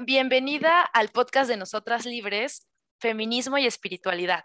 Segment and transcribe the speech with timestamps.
[0.00, 2.68] Bienvenida al podcast de Nosotras Libres,
[3.00, 4.44] Feminismo y Espiritualidad.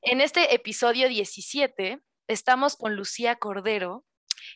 [0.00, 4.04] En este episodio 17 estamos con Lucía Cordero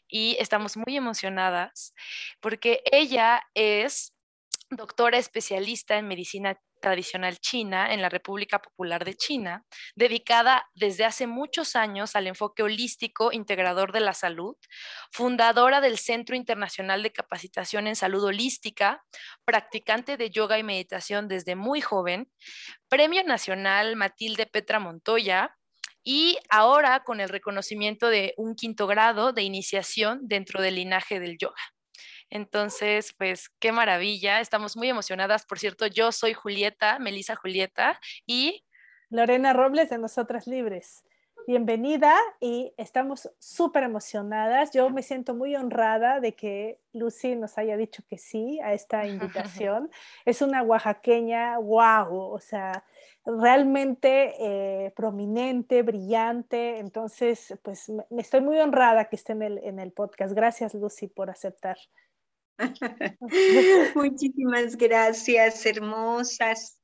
[0.09, 1.95] y estamos muy emocionadas
[2.41, 4.16] porque ella es
[4.71, 11.27] doctora especialista en medicina tradicional china en la República Popular de China, dedicada desde hace
[11.27, 14.57] muchos años al enfoque holístico integrador de la salud,
[15.11, 19.05] fundadora del Centro Internacional de Capacitación en Salud Holística,
[19.45, 22.31] practicante de yoga y meditación desde muy joven,
[22.89, 25.57] Premio Nacional Matilde Petra Montoya,
[26.09, 31.37] y ahora con el reconocimiento de un quinto grado de iniciación dentro del linaje del
[31.37, 31.76] yoga.
[32.31, 35.47] Entonces, pues qué maravilla, estamos muy emocionadas.
[35.47, 38.65] Por cierto, yo soy Julieta, Melisa Julieta y...
[39.09, 41.05] Lorena Robles de Nosotras Libres.
[41.47, 44.73] Bienvenida y estamos súper emocionadas.
[44.73, 49.07] Yo me siento muy honrada de que Lucy nos haya dicho que sí a esta
[49.07, 49.89] invitación.
[50.25, 52.85] es una oaxaqueña, wow, o sea,
[53.25, 56.79] realmente eh, prominente, brillante.
[56.79, 60.35] Entonces, pues me, estoy muy honrada que esté en el, en el podcast.
[60.35, 61.77] Gracias, Lucy, por aceptar.
[63.95, 66.79] Muchísimas gracias, hermosas.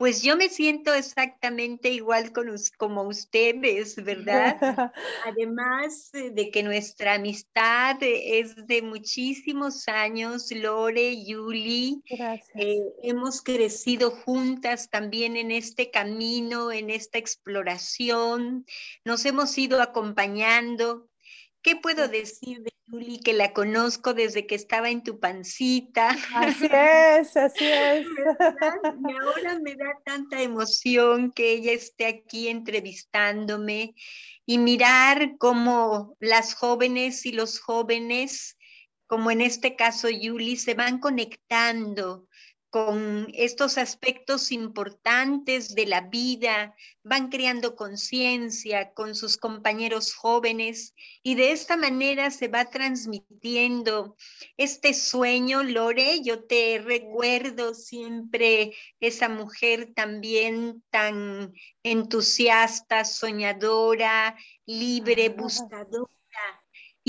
[0.00, 4.56] Pues yo me siento exactamente igual con, como ustedes, ¿verdad?
[5.26, 12.02] Además de que nuestra amistad es de muchísimos años, Lore, Yuli,
[12.54, 18.64] eh, hemos crecido juntas también en este camino, en esta exploración,
[19.04, 21.10] nos hemos ido acompañando.
[21.60, 26.16] ¿Qué puedo decir Juli, que la conozco desde que estaba en tu pancita.
[26.34, 28.06] Así es, así es.
[28.06, 33.94] Y ahora me da tanta emoción que ella esté aquí entrevistándome
[34.44, 38.58] y mirar cómo las jóvenes y los jóvenes,
[39.06, 42.26] como en este caso Yuli, se van conectando
[42.70, 50.94] con estos aspectos importantes de la vida, van creando conciencia con sus compañeros jóvenes
[51.24, 54.16] y de esta manera se va transmitiendo
[54.56, 61.52] este sueño, Lore, yo te recuerdo siempre esa mujer también tan
[61.82, 66.19] entusiasta, soñadora, libre, buscadora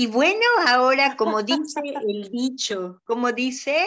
[0.02, 3.86] y bueno, ahora como dice el dicho, como dice,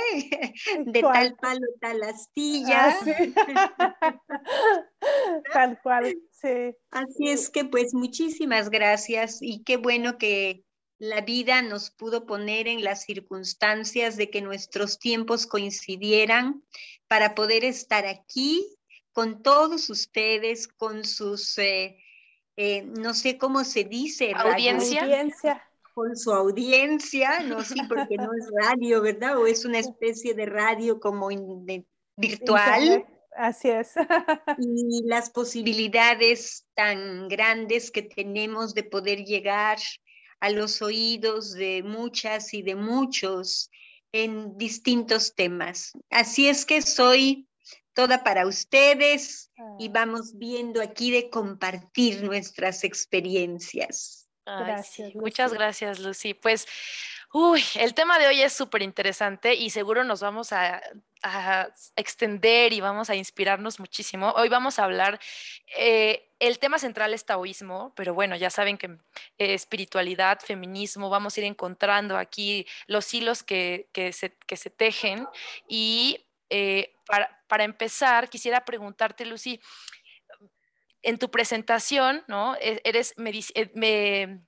[0.85, 2.97] de tal palo, tal astilla.
[3.01, 4.21] Ah,
[5.53, 6.73] tal cual, sí.
[6.91, 10.63] Así es que pues muchísimas gracias y qué bueno que
[10.99, 16.63] la vida nos pudo poner en las circunstancias de que nuestros tiempos coincidieran
[17.09, 18.65] para poder estar aquí
[19.11, 21.97] con todos ustedes, con sus, eh,
[22.55, 25.03] eh, no sé cómo se dice, audiencia.
[25.03, 25.61] audiencia
[25.95, 29.37] con su audiencia, no sí, porque no es radio, ¿verdad?
[29.37, 31.29] O es una especie de radio como
[32.17, 33.05] virtual.
[33.31, 33.93] Así es.
[34.59, 39.77] y las posibilidades tan grandes que tenemos de poder llegar
[40.41, 43.71] a los oídos de muchas y de muchos
[44.11, 45.93] en distintos temas.
[46.09, 47.47] Así es que soy
[47.93, 49.91] toda para ustedes y ah.
[49.93, 55.15] vamos viendo aquí de compartir nuestras experiencias gracias.
[55.15, 56.33] Muchas gracias, Lucy.
[56.33, 56.67] Pues,
[57.33, 60.81] uy, el tema de hoy es súper interesante y seguro nos vamos a,
[61.95, 64.31] extender y vamos a inspirarnos muchísimo.
[64.37, 65.19] Hoy vamos a hablar,
[65.75, 68.85] eh, el tema central es taoísmo, pero bueno, ya saben que
[69.39, 75.27] eh, espiritualidad, feminismo, vamos a ir encontrando aquí los hilos que, se, que se, tejen.
[75.67, 79.59] Y eh, para, para empezar, quisiera preguntarte, Lucy,
[81.05, 82.55] en tu presentación, ¿no?
[82.55, 84.39] E-, eres eh,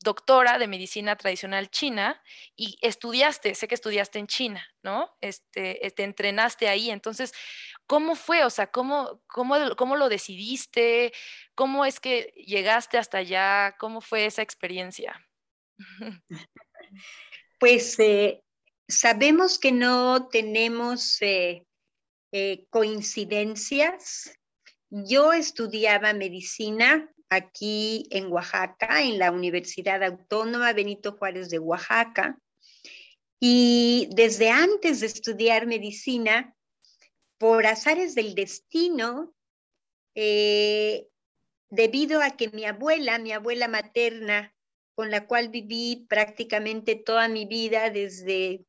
[0.00, 2.22] doctora de medicina tradicional china
[2.54, 5.16] y estudiaste, sé que estudiaste en China, ¿no?
[5.20, 6.90] Este, eh, te entrenaste ahí.
[6.90, 7.32] Entonces,
[7.86, 8.44] ¿cómo fue?
[8.44, 11.12] O sea, ¿cómo, cómo, cómo lo decidiste?
[11.54, 13.74] ¿Cómo es que llegaste hasta allá?
[13.78, 15.26] ¿Cómo fue esa experiencia?
[17.58, 18.42] Pues eh,
[18.88, 21.20] sabemos que no tenemos
[22.70, 24.36] coincidencias
[24.92, 32.38] yo estudiaba medicina aquí en Oaxaca, en la Universidad Autónoma Benito Juárez de Oaxaca.
[33.40, 36.54] Y desde antes de estudiar medicina,
[37.38, 39.34] por azares del destino,
[40.14, 41.08] eh,
[41.70, 44.54] debido a que mi abuela, mi abuela materna,
[44.94, 48.66] con la cual viví prácticamente toda mi vida desde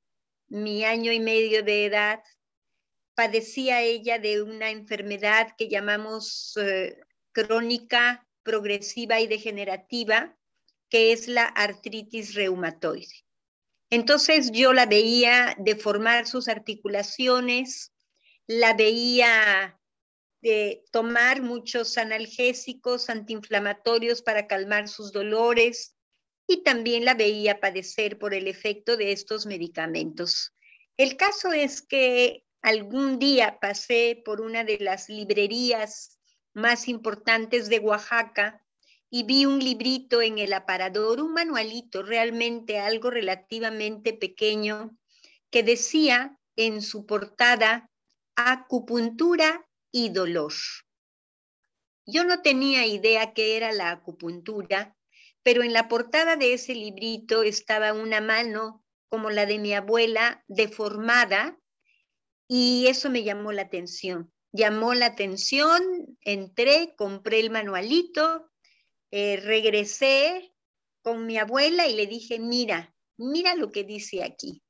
[0.48, 2.24] mi año y medio de edad,
[3.16, 7.00] padecía ella de una enfermedad que llamamos eh,
[7.32, 10.38] crónica, progresiva y degenerativa,
[10.90, 13.24] que es la artritis reumatoide.
[13.90, 17.94] Entonces yo la veía deformar sus articulaciones,
[18.48, 19.80] la veía
[20.42, 25.96] de tomar muchos analgésicos antiinflamatorios para calmar sus dolores
[26.48, 30.54] y también la veía padecer por el efecto de estos medicamentos.
[30.98, 36.18] El caso es que algún día pasé por una de las librerías
[36.54, 38.66] más importantes de Oaxaca
[39.10, 44.98] y vi un librito en el aparador, un manualito, realmente algo relativamente pequeño,
[45.52, 47.92] que decía en su portada
[48.36, 50.54] acupuntura y dolor.
[52.06, 54.96] Yo no tenía idea qué era la acupuntura,
[55.44, 60.44] pero en la portada de ese librito estaba una mano como la de mi abuela,
[60.48, 61.60] deformada,
[62.48, 64.32] y eso me llamó la atención.
[64.52, 68.52] Llamó la atención, entré, compré el manualito,
[69.12, 70.54] eh, regresé
[71.02, 74.62] con mi abuela y le dije, mira, mira lo que dice aquí.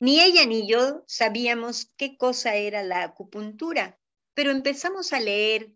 [0.00, 3.98] Ni ella ni yo sabíamos qué cosa era la acupuntura
[4.38, 5.72] pero empezamos a leer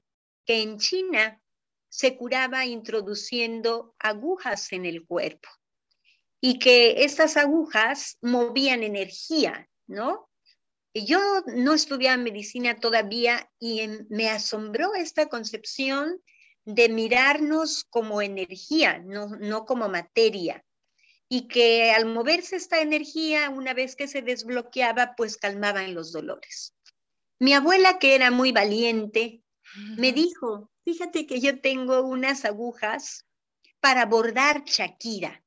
[0.47, 1.43] que en China
[1.89, 5.49] se curaba introduciendo agujas en el cuerpo
[6.41, 10.31] y que estas agujas movían energía, ¿no?
[10.94, 16.21] Yo no estudiaba medicina todavía y me asombró esta concepción
[16.65, 20.65] de mirarnos como energía, no, no como materia.
[21.29, 26.75] Y que al moverse esta energía, una vez que se desbloqueaba, pues calmaban los dolores.
[27.39, 29.43] Mi abuela, que era muy valiente,
[29.97, 33.27] me dijo, fíjate que yo tengo unas agujas
[33.81, 35.42] para bordar Shakira.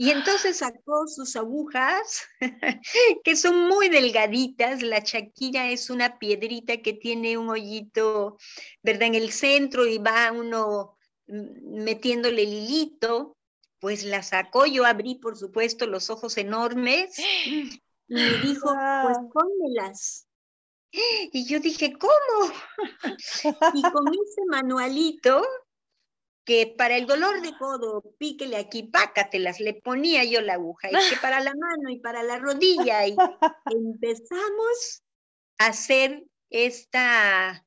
[0.00, 2.22] Y entonces sacó sus agujas,
[3.24, 4.80] que son muy delgaditas.
[4.80, 8.38] La Shakira es una piedrita que tiene un hoyito,
[8.80, 9.08] ¿verdad?
[9.08, 10.96] En el centro y va uno
[11.26, 13.36] mm, metiéndole el hilito.
[13.80, 18.72] Pues la sacó, yo abrí, por supuesto, los ojos enormes y me dijo,
[19.02, 20.24] pues pónmelas.
[21.32, 22.52] Y yo dije, ¿cómo?
[23.74, 25.42] y con ese manualito,
[26.48, 31.10] que para el dolor de codo, píquele aquí, pácatelas, le ponía yo la aguja, y
[31.10, 33.14] que para la mano y para la rodilla, y
[33.66, 35.02] empezamos
[35.58, 37.66] a hacer esta,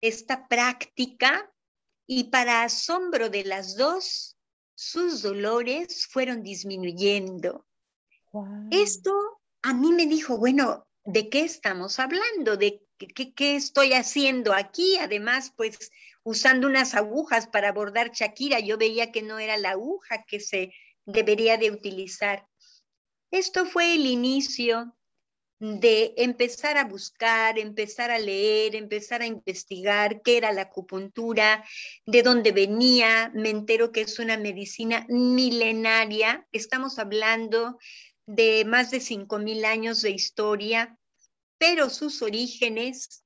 [0.00, 1.52] esta práctica,
[2.06, 4.38] y para asombro de las dos,
[4.74, 7.66] sus dolores fueron disminuyendo.
[8.70, 9.12] Esto
[9.60, 12.56] a mí me dijo, bueno, ¿de qué estamos hablando?
[12.56, 14.96] ¿De qué, estoy haciendo aquí?
[14.96, 15.90] Además, pues
[16.24, 20.72] usando unas agujas para bordar Shakira, yo veía que no era la aguja que se
[21.06, 22.46] debería de utilizar.
[23.30, 24.96] Esto fue el inicio
[25.60, 31.64] de empezar a buscar, empezar a leer, empezar a investigar qué era la acupuntura,
[32.06, 33.30] de dónde venía.
[33.34, 36.46] Me entero que es una medicina milenaria.
[36.52, 37.78] Estamos hablando
[38.26, 40.98] de más de 5.000 años de historia,
[41.58, 43.23] pero sus orígenes,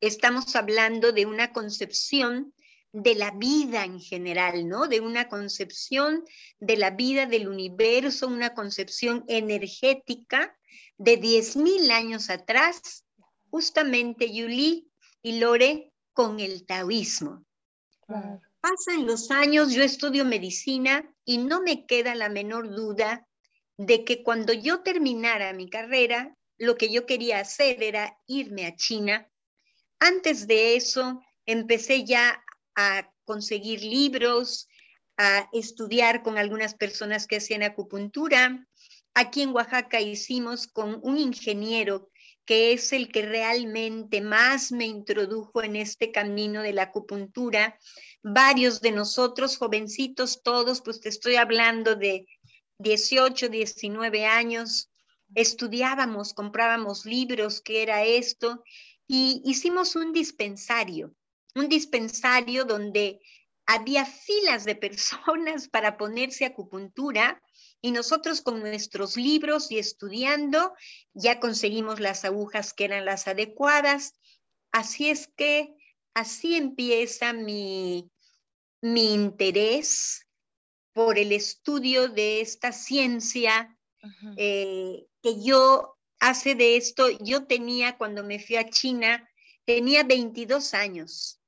[0.00, 2.52] estamos hablando de una concepción
[2.92, 4.88] de la vida en general, ¿no?
[4.88, 6.24] De una concepción
[6.58, 10.56] de la vida del universo, una concepción energética
[10.98, 13.04] de 10.000 años atrás,
[13.50, 14.90] justamente Yuli
[15.22, 17.44] y Lore con el taoísmo.
[18.60, 23.26] Pasan los años, yo estudio medicina y no me queda la menor duda
[23.78, 28.76] de que cuando yo terminara mi carrera, lo que yo quería hacer era irme a
[28.76, 29.30] China.
[30.00, 32.42] Antes de eso, empecé ya
[32.74, 34.68] a conseguir libros,
[35.16, 38.66] a estudiar con algunas personas que hacían acupuntura.
[39.14, 42.10] Aquí en Oaxaca hicimos con un ingeniero
[42.46, 47.78] que es el que realmente más me introdujo en este camino de la acupuntura.
[48.22, 52.26] Varios de nosotros, jovencitos todos, pues te estoy hablando de
[52.78, 54.90] 18, 19 años,
[55.34, 58.64] estudiábamos, comprábamos libros, qué era esto,
[59.12, 61.12] y hicimos un dispensario,
[61.56, 63.20] un dispensario donde
[63.66, 67.42] había filas de personas para ponerse acupuntura
[67.82, 70.74] y nosotros con nuestros libros y estudiando
[71.12, 74.14] ya conseguimos las agujas que eran las adecuadas.
[74.70, 75.74] Así es que
[76.14, 78.12] así empieza mi,
[78.80, 80.24] mi interés
[80.92, 83.76] por el estudio de esta ciencia,
[84.36, 89.28] eh, que yo hace de esto, yo tenía cuando me fui a China,
[89.64, 91.40] tenía 22 años.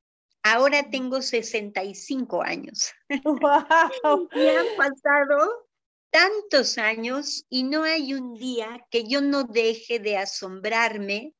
[0.42, 2.92] Ahora tengo 65 años.
[3.24, 4.28] Wow.
[4.34, 5.68] y han pasado
[6.10, 11.34] tantos años y no hay un día que yo no deje de asombrarme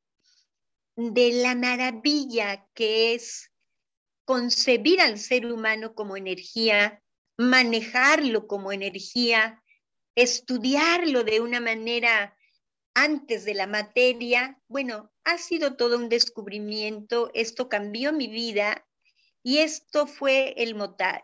[0.95, 3.51] de la maravilla que es
[4.25, 7.03] concebir al ser humano como energía,
[7.37, 9.63] manejarlo como energía
[10.15, 12.37] estudiarlo de una manera
[12.93, 18.85] antes de la materia, bueno, ha sido todo un descubrimiento, esto cambió mi vida
[19.41, 20.77] y esto fue el,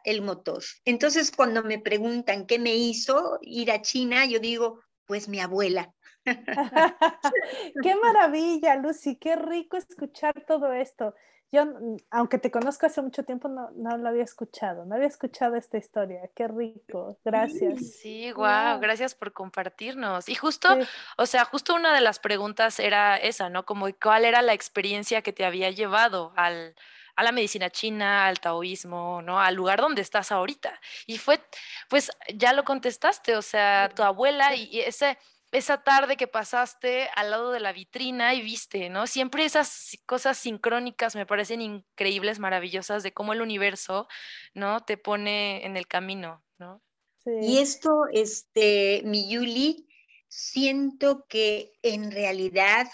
[0.04, 0.64] el motor.
[0.86, 5.94] Entonces, cuando me preguntan qué me hizo ir a China, yo digo, pues mi abuela.
[7.84, 11.14] qué maravilla, Lucy, qué rico escuchar todo esto.
[11.52, 11.66] Yo,
[12.12, 15.78] aunque te conozco hace mucho tiempo, no, no lo había escuchado, no había escuchado esta
[15.78, 16.30] historia.
[16.36, 17.98] Qué rico, gracias.
[18.02, 20.30] Sí, wow, gracias por compartirnos.
[20.30, 20.78] Y justo,
[21.18, 23.66] o sea, justo una de las preguntas era esa, ¿no?
[23.66, 26.76] Como cuál era la experiencia que te había llevado al,
[27.16, 29.40] a la medicina china, al taoísmo, ¿no?
[29.40, 30.80] Al lugar donde estás ahorita.
[31.08, 31.42] Y fue,
[31.90, 35.18] pues ya lo contestaste, o sea, tu abuela y ese
[35.52, 39.08] esa tarde que pasaste al lado de la vitrina y viste, ¿no?
[39.08, 44.08] Siempre esas cosas sincrónicas me parecen increíbles, maravillosas de cómo el universo,
[44.54, 44.82] ¿no?
[44.82, 46.82] Te pone en el camino, ¿no?
[47.42, 49.88] Y esto, este, mi Yuli,
[50.28, 52.88] siento que en realidad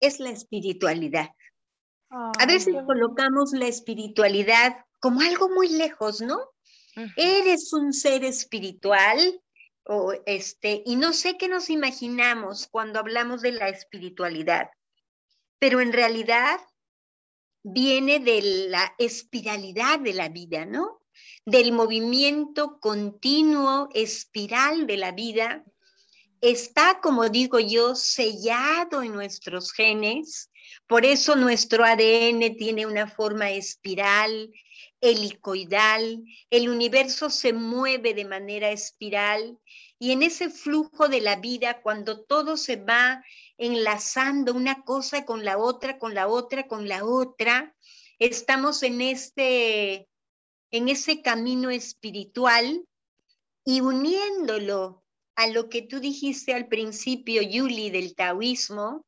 [0.00, 1.30] es la espiritualidad.
[2.10, 6.38] A veces colocamos la espiritualidad como algo muy lejos, ¿no?
[7.16, 9.42] Eres un ser espiritual,
[9.86, 14.70] o este, y no sé qué nos imaginamos cuando hablamos de la espiritualidad,
[15.58, 16.58] pero en realidad
[17.62, 21.00] viene de la espiralidad de la vida, ¿no?
[21.46, 25.64] Del movimiento continuo, espiral de la vida.
[26.40, 30.50] Está, como digo yo, sellado en nuestros genes,
[30.86, 34.50] por eso nuestro ADN tiene una forma espiral,
[35.00, 39.58] helicoidal, el universo se mueve de manera espiral
[40.04, 43.24] y en ese flujo de la vida, cuando todo se va
[43.56, 47.74] enlazando una cosa con la otra, con la otra, con la otra,
[48.18, 50.06] estamos en este
[50.70, 52.86] en ese camino espiritual
[53.64, 55.02] y uniéndolo
[55.36, 59.06] a lo que tú dijiste al principio, Yuli, del taoísmo,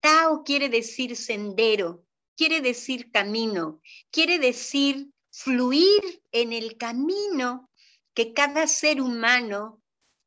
[0.00, 2.04] Tao quiere decir sendero,
[2.36, 7.70] quiere decir camino, quiere decir fluir en el camino
[8.12, 9.80] que cada ser humano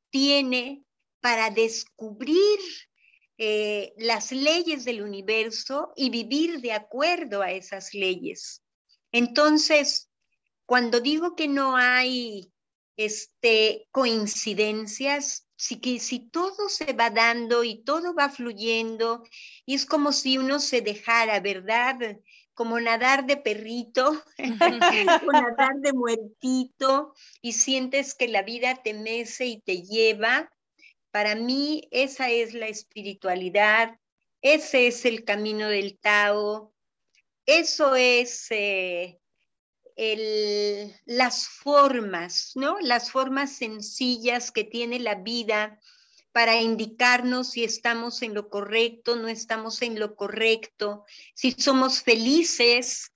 [0.09, 0.83] tiene
[1.21, 2.59] para descubrir
[3.37, 8.63] eh, las leyes del universo y vivir de acuerdo a esas leyes.
[9.11, 10.09] Entonces,
[10.65, 12.51] cuando digo que no hay
[12.97, 19.23] este, coincidencias, si, que, si todo se va dando y todo va fluyendo,
[19.65, 22.19] y es como si uno se dejara, ¿verdad?
[22.59, 24.21] Como nadar de perrito,
[25.27, 30.51] o nadar de muertito, y sientes que la vida te mece y te lleva.
[31.09, 33.97] Para mí esa es la espiritualidad,
[34.41, 36.73] ese es el camino del Tao,
[37.45, 39.21] eso es eh,
[41.05, 42.77] las formas, ¿no?
[42.81, 45.79] Las formas sencillas que tiene la vida
[46.39, 51.03] para indicarnos si estamos en lo correcto, no estamos en lo correcto,
[51.33, 53.11] si somos felices.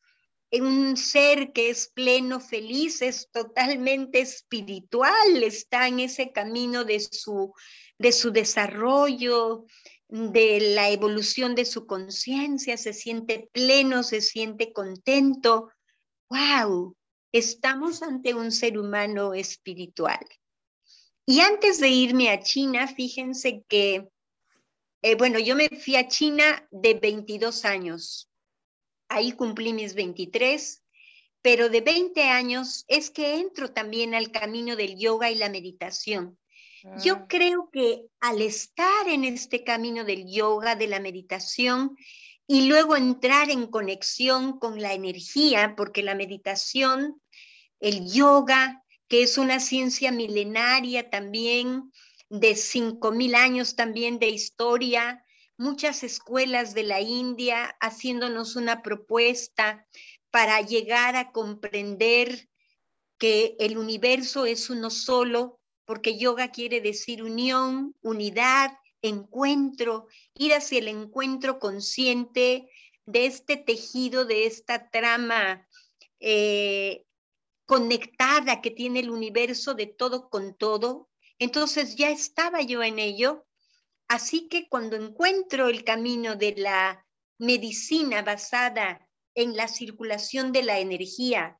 [0.52, 7.54] Un ser que es pleno, feliz, es totalmente espiritual, está en ese camino de su,
[7.98, 9.68] de su desarrollo,
[10.10, 15.72] de la evolución de su conciencia, se siente pleno, se siente contento.
[16.30, 16.98] ¡Wow!
[17.32, 20.20] Estamos ante un ser humano espiritual.
[21.26, 24.10] Y antes de irme a China, fíjense que,
[25.02, 28.30] eh, bueno, yo me fui a China de 22 años.
[29.08, 30.84] Ahí cumplí mis 23,
[31.42, 36.38] pero de 20 años es que entro también al camino del yoga y la meditación.
[37.02, 37.26] Yo ah.
[37.30, 41.96] creo que al estar en este camino del yoga, de la meditación,
[42.46, 47.22] y luego entrar en conexión con la energía, porque la meditación,
[47.80, 48.83] el yoga,
[49.14, 51.92] que es una ciencia milenaria también,
[52.30, 55.24] de 5.000 años también de historia,
[55.56, 59.86] muchas escuelas de la India haciéndonos una propuesta
[60.32, 62.50] para llegar a comprender
[63.20, 68.72] que el universo es uno solo, porque yoga quiere decir unión, unidad,
[69.04, 72.68] encuentro, ir hacia el encuentro consciente
[73.06, 75.68] de este tejido, de esta trama
[76.20, 77.06] eh,
[77.66, 81.10] conectada que tiene el universo de todo con todo.
[81.40, 83.46] Entonces ya estaba yo en ello.
[84.08, 87.06] Así que cuando encuentro el camino de la
[87.38, 91.60] medicina basada en la circulación de la energía,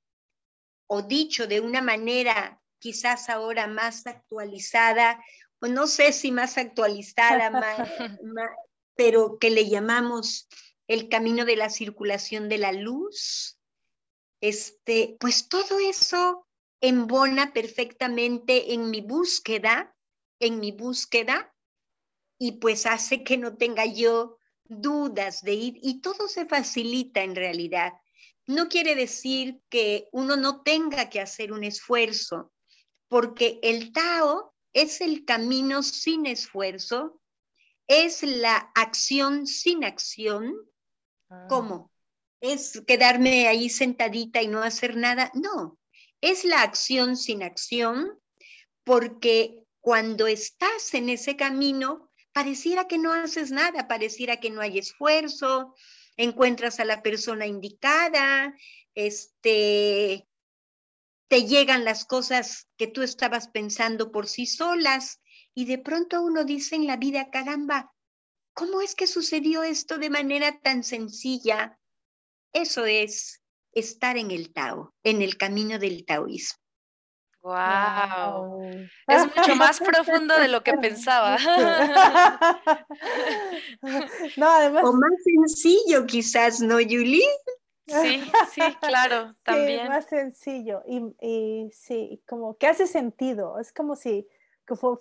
[0.88, 5.24] o dicho de una manera quizás ahora más actualizada,
[5.60, 7.50] o no sé si más actualizada,
[8.96, 10.48] pero que le llamamos
[10.88, 13.58] el camino de la circulación de la luz,
[14.44, 16.46] este, pues todo eso
[16.82, 19.94] embona perfectamente en mi búsqueda
[20.44, 21.54] en mi búsqueda
[22.38, 27.36] y pues hace que no tenga yo dudas de ir y todo se facilita en
[27.36, 27.94] realidad.
[28.46, 32.52] No quiere decir que uno no tenga que hacer un esfuerzo,
[33.08, 37.22] porque el Tao es el camino sin esfuerzo,
[37.88, 40.54] es la acción sin acción.
[41.30, 41.46] Ah.
[41.48, 41.93] ¿Cómo?
[42.44, 45.32] ¿Es quedarme ahí sentadita y no hacer nada?
[45.34, 45.80] No,
[46.20, 48.20] es la acción sin acción,
[48.84, 54.78] porque cuando estás en ese camino, pareciera que no haces nada, pareciera que no hay
[54.78, 55.74] esfuerzo,
[56.18, 58.54] encuentras a la persona indicada,
[58.94, 60.28] este,
[61.30, 65.22] te llegan las cosas que tú estabas pensando por sí solas
[65.56, 67.94] y de pronto uno dice en la vida, caramba,
[68.52, 71.80] ¿cómo es que sucedió esto de manera tan sencilla?
[72.54, 73.42] Eso es
[73.72, 76.64] estar en el Tao, en el camino del taoísmo.
[77.44, 78.64] Wow.
[79.08, 81.38] Es mucho más profundo de lo que pensaba.
[84.38, 84.84] No, además.
[84.86, 87.24] O más sencillo, quizás, ¿no, Yuli?
[87.86, 89.84] Sí, sí, claro, también.
[89.84, 90.84] Sí, más sencillo.
[90.88, 93.60] Y, sí, como que hace sentido.
[93.60, 94.26] Es como si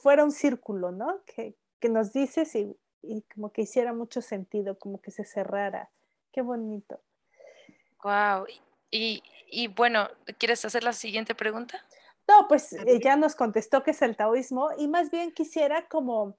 [0.00, 1.22] fuera un círculo, ¿no?
[1.24, 1.54] Que,
[1.88, 5.90] nos dices y, y como que hiciera mucho sentido, como que se cerrara.
[6.32, 7.00] Qué bonito.
[8.02, 8.46] Wow.
[8.90, 11.84] Y, y bueno, ¿quieres hacer la siguiente pregunta?
[12.28, 16.38] No, pues eh, ya nos contestó que es el taoísmo y más bien quisiera como,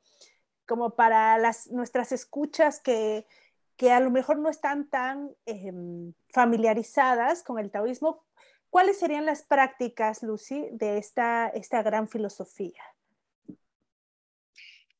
[0.65, 3.27] como para las, nuestras escuchas que,
[3.75, 8.25] que a lo mejor no están tan em, familiarizadas con el taoísmo,
[8.69, 12.81] ¿cuáles serían las prácticas, Lucy, de esta, esta gran filosofía?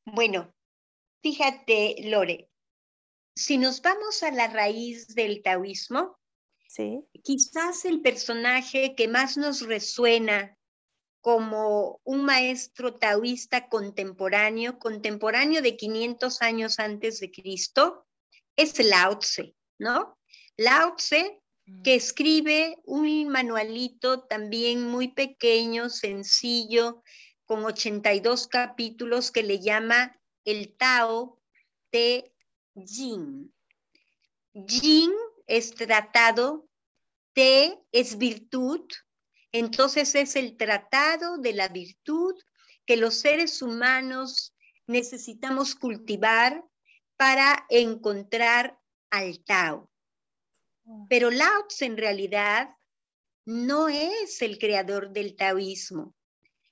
[0.04, 0.52] Bueno,
[1.22, 2.50] fíjate, Lore,
[3.34, 6.18] si nos vamos a la raíz del taoísmo,
[6.74, 7.04] ¿Sí?
[7.22, 10.58] quizás el personaje que más nos resuena
[11.20, 18.06] como un maestro taoísta contemporáneo, contemporáneo de 500 años antes de Cristo,
[18.56, 20.18] es Lao Tse, ¿no?
[20.56, 21.40] Lao Tse,
[21.84, 21.96] que mm.
[21.96, 27.04] escribe un manualito también muy pequeño, sencillo,
[27.46, 31.40] con 82 capítulos que le llama el Tao
[31.90, 32.34] Te
[32.74, 33.50] Jing.
[34.66, 35.12] Jing
[35.46, 36.68] es tratado,
[37.32, 38.86] Te es virtud,
[39.52, 42.34] entonces es el tratado de la virtud
[42.86, 44.54] que los seres humanos
[44.86, 46.64] necesitamos cultivar
[47.16, 48.78] para encontrar
[49.10, 49.90] al Tao.
[51.08, 52.70] Pero Lao Tse en realidad
[53.46, 56.14] no es el creador del taoísmo.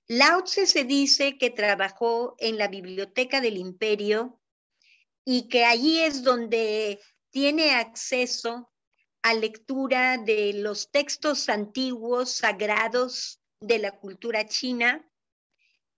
[0.08, 4.40] Lao Tse se dice que trabajó en la biblioteca del imperio
[5.24, 7.00] y que allí es donde
[7.32, 8.70] tiene acceso
[9.22, 15.08] a lectura de los textos antiguos sagrados de la cultura china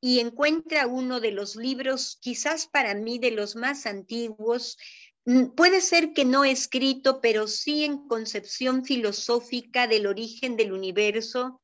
[0.01, 4.79] y encuentra uno de los libros, quizás para mí de los más antiguos,
[5.25, 11.63] mm, puede ser que no escrito, pero sí en concepción filosófica del origen del universo,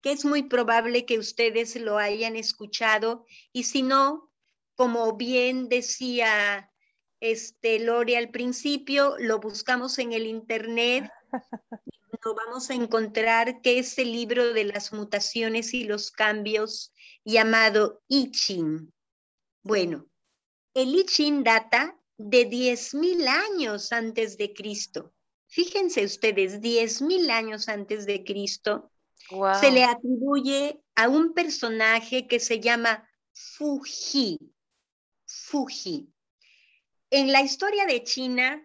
[0.00, 4.32] que es muy probable que ustedes lo hayan escuchado, y si no,
[4.76, 6.69] como bien decía
[7.20, 11.10] este, Lore al principio, lo buscamos en el internet,
[12.24, 16.92] lo vamos a encontrar que es el libro de las mutaciones y los cambios
[17.24, 18.92] llamado I Ching.
[19.62, 20.06] Bueno,
[20.74, 25.12] el I Ching data de 10.000 años antes de Cristo.
[25.46, 28.90] Fíjense ustedes, 10.000 años antes de Cristo,
[29.60, 34.38] se le atribuye a un personaje que se llama Fuji.
[35.26, 36.12] Fuji.
[37.10, 38.64] En la historia de China,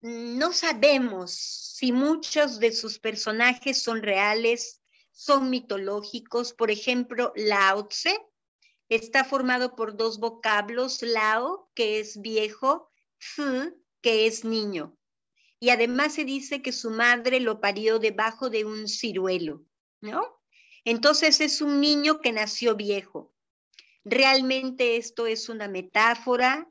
[0.00, 4.80] no sabemos si muchos de sus personajes son reales,
[5.12, 6.54] son mitológicos.
[6.54, 8.18] Por ejemplo, Lao Tse
[8.88, 14.96] está formado por dos vocablos, Lao, que es viejo, Fu, que es niño.
[15.58, 19.66] Y además se dice que su madre lo parió debajo de un ciruelo,
[20.00, 20.40] ¿no?
[20.86, 23.34] Entonces es un niño que nació viejo.
[24.02, 26.66] Realmente esto es una metáfora,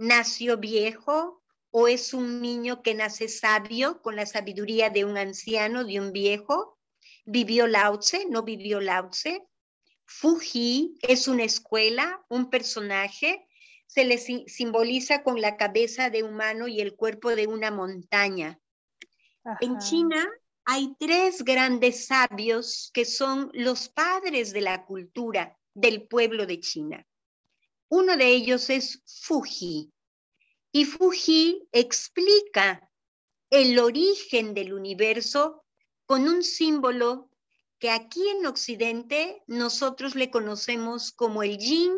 [0.00, 5.84] nació viejo o es un niño que nace sabio con la sabiduría de un anciano,
[5.84, 6.78] de un viejo.
[7.26, 9.46] Vivió Lao Tse, no vivió Lao Tse.
[10.06, 13.46] Fuji es una escuela, un personaje,
[13.86, 18.58] se le simboliza con la cabeza de humano y el cuerpo de una montaña.
[19.60, 20.28] En China
[20.64, 27.06] hay tres grandes sabios que son los padres de la cultura del pueblo de China.
[27.90, 29.92] Uno de ellos es Fuji.
[30.72, 32.88] Y Fuji explica
[33.50, 35.64] el origen del universo
[36.06, 37.30] con un símbolo
[37.80, 41.92] que aquí en Occidente nosotros le conocemos como el yin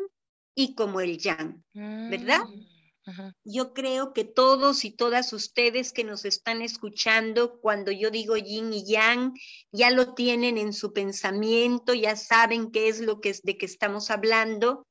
[0.55, 2.44] y como el yang, ¿verdad?
[2.46, 8.37] Mm, yo creo que todos y todas ustedes que nos están escuchando, cuando yo digo
[8.37, 9.35] yin y yang,
[9.72, 13.66] ya lo tienen en su pensamiento, ya saben qué es lo que es de que
[13.66, 14.87] estamos hablando.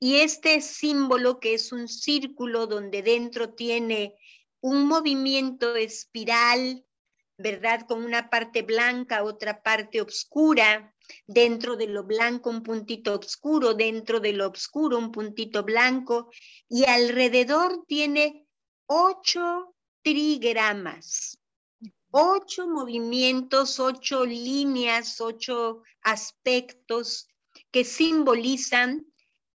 [0.00, 4.16] Y este símbolo que es un círculo donde dentro tiene
[4.62, 6.84] un movimiento espiral,
[7.36, 7.86] ¿verdad?
[7.86, 10.94] Con una parte blanca, otra parte oscura,
[11.26, 16.30] dentro de lo blanco un puntito oscuro, dentro de lo oscuro un puntito blanco,
[16.66, 18.46] y alrededor tiene
[18.86, 21.38] ocho trigramas,
[22.10, 27.28] ocho movimientos, ocho líneas, ocho aspectos
[27.70, 29.09] que simbolizan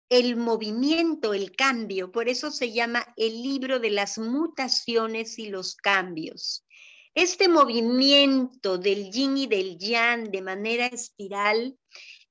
[0.09, 2.11] el movimiento, el cambio.
[2.11, 6.65] Por eso se llama el libro de las mutaciones y los cambios.
[7.13, 11.77] Este movimiento del yin y del yang de manera espiral,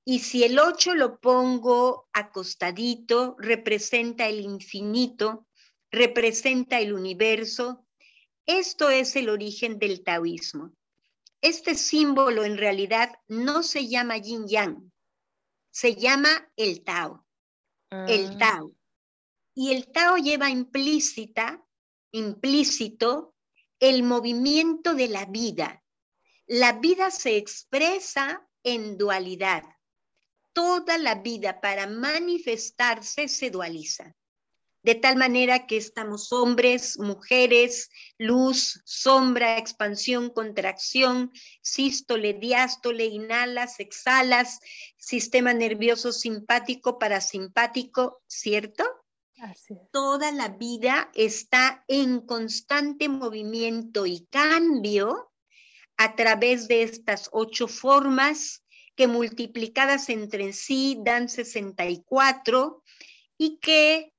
[0.04, 5.46] y si el 8 lo pongo acostadito, representa el infinito,
[5.90, 7.86] representa el universo.
[8.44, 10.72] Esto es el origen del taoísmo.
[11.40, 14.92] Este símbolo en realidad no se llama yin yang,
[15.70, 17.23] se llama el Tao
[18.08, 18.38] el ah.
[18.38, 18.72] Tao.
[19.54, 21.64] Y el Tao lleva implícita,
[22.12, 23.34] implícito,
[23.78, 25.82] el movimiento de la vida.
[26.46, 29.62] La vida se expresa en dualidad.
[30.52, 34.14] Toda la vida para manifestarse se dualiza
[34.84, 44.60] de tal manera que estamos hombres, mujeres, luz, sombra, expansión, contracción, sístole, diástole, inhalas, exhalas,
[44.98, 48.84] sistema nervioso simpático, parasimpático, ¿cierto?
[49.38, 55.32] Así Toda la vida está en constante movimiento y cambio
[55.96, 58.62] a través de estas ocho formas
[58.96, 62.82] que multiplicadas entre sí dan 64
[63.38, 64.13] y que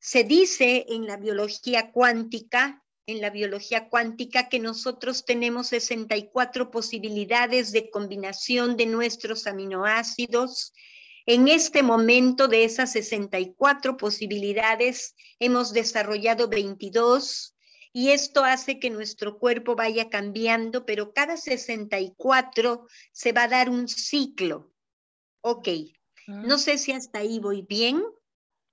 [0.00, 7.70] se dice en la biología cuántica, en la biología cuántica que nosotros tenemos 64 posibilidades
[7.70, 10.72] de combinación de nuestros aminoácidos.
[11.26, 17.54] En este momento de esas 64 posibilidades hemos desarrollado 22
[17.92, 23.68] y esto hace que nuestro cuerpo vaya cambiando, pero cada 64 se va a dar
[23.68, 24.72] un ciclo.
[25.42, 25.68] Ok,
[26.26, 28.02] no sé si hasta ahí voy bien.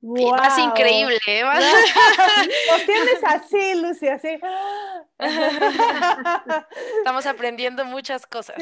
[0.01, 0.35] Wow.
[0.35, 1.43] Más increíble, ¿eh?
[2.71, 4.39] Lo tienes así, Lucy, así.
[6.99, 8.55] Estamos aprendiendo muchas cosas.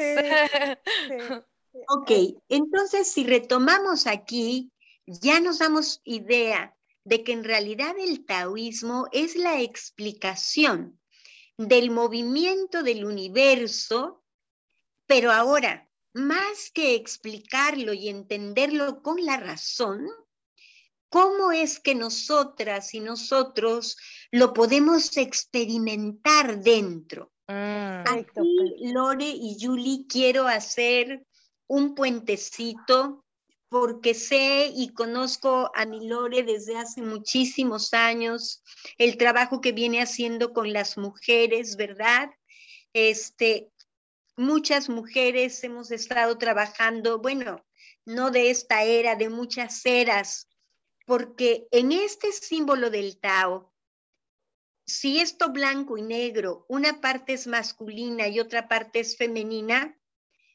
[1.90, 2.12] Ok,
[2.48, 4.72] entonces si retomamos aquí,
[5.06, 11.00] ya nos damos idea de que en realidad el taoísmo es la explicación
[11.58, 14.24] del movimiento del universo,
[15.06, 20.08] pero ahora, más que explicarlo y entenderlo con la razón,
[21.10, 23.98] ¿Cómo es que nosotras y nosotros
[24.32, 27.32] lo podemos experimentar dentro?
[27.48, 28.08] Mm.
[28.08, 28.92] Aquí.
[28.94, 31.26] Lore y Julie, quiero hacer
[31.68, 33.26] un puentecito
[33.70, 38.64] porque sé y conozco a mi Lore desde hace muchísimos años,
[38.98, 42.30] el trabajo que viene haciendo con las mujeres, ¿verdad?
[42.94, 43.72] Este,
[44.38, 47.66] muchas mujeres hemos estado trabajando, bueno,
[48.06, 50.48] no de esta era, de muchas eras,
[51.06, 53.72] porque en este símbolo del Tao,
[54.86, 59.98] si esto blanco y negro, una parte es masculina y otra parte es femenina,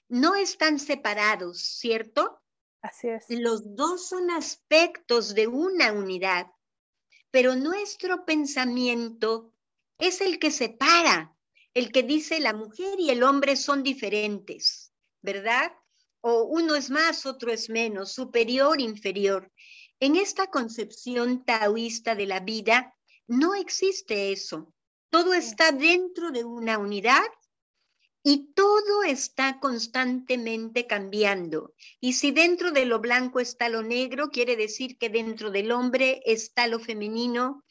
[0.09, 2.41] no están separados, ¿cierto?
[2.83, 3.27] Así es.
[3.29, 6.47] Los dos son aspectos de una unidad,
[7.31, 9.55] pero nuestro pensamiento
[9.99, 11.37] es el que separa,
[11.75, 15.73] el que dice la mujer y el hombre son diferentes, ¿verdad?
[16.23, 19.51] O uno es más, otro es menos, superior, inferior.
[20.01, 24.73] En esta concepción taoísta de la vida no existe eso.
[25.11, 27.27] Todo está dentro de una unidad
[28.23, 31.75] y todo está constantemente cambiando.
[32.01, 36.23] Y si dentro de lo blanco está lo negro, quiere decir que dentro del hombre
[36.25, 37.65] está lo femenino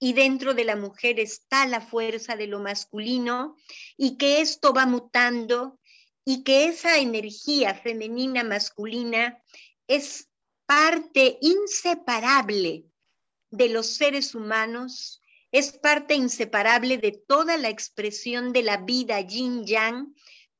[0.00, 3.56] y dentro de la mujer está la fuerza de lo masculino
[3.96, 5.78] y que esto va mutando
[6.24, 9.40] y que esa energía femenina masculina
[9.86, 10.28] es
[10.66, 12.84] parte inseparable
[13.50, 19.64] de los seres humanos, es parte inseparable de toda la expresión de la vida yin
[19.64, 20.14] yang.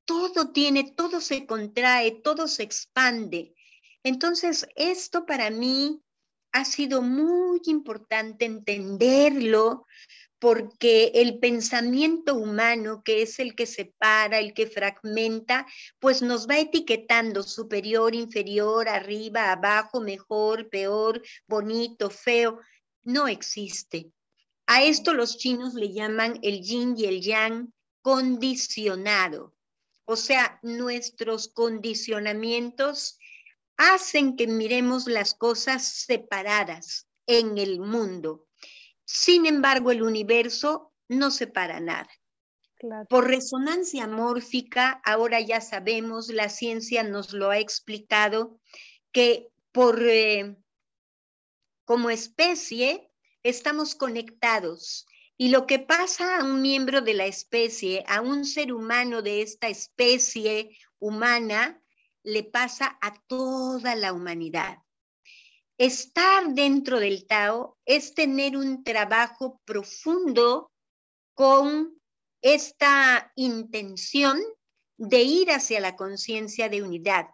[0.05, 3.55] Todo tiene, todo se contrae, todo se expande.
[4.05, 6.01] Entonces, esto para mí
[6.53, 9.87] ha sido muy importante entenderlo
[10.38, 15.66] porque el pensamiento humano, que es el que separa, el que fragmenta,
[15.99, 22.61] pues nos va etiquetando superior, inferior, arriba, abajo, mejor, peor, bonito, feo.
[23.03, 24.12] No existe.
[24.66, 27.72] A esto los chinos le llaman el yin y el yang
[28.03, 29.55] condicionado.
[30.05, 33.18] O sea, nuestros condicionamientos
[33.77, 38.46] hacen que miremos las cosas separadas en el mundo.
[39.07, 42.11] Sin embargo, el universo no separa nada.
[43.09, 48.61] Por resonancia mórfica, ahora ya sabemos, la ciencia nos lo ha explicado,
[49.12, 50.57] que por eh,
[51.87, 53.11] como especie
[53.42, 55.07] estamos conectados
[55.38, 59.42] y lo que pasa a un miembro de la especie, a un ser humano de
[59.42, 61.81] esta especie humana,
[62.23, 64.79] le pasa a toda la humanidad.
[65.79, 70.73] Estar dentro del Tao es tener un trabajo profundo
[71.35, 72.01] con
[72.41, 74.41] esta intención
[74.97, 77.27] de ir hacia la conciencia de unidad.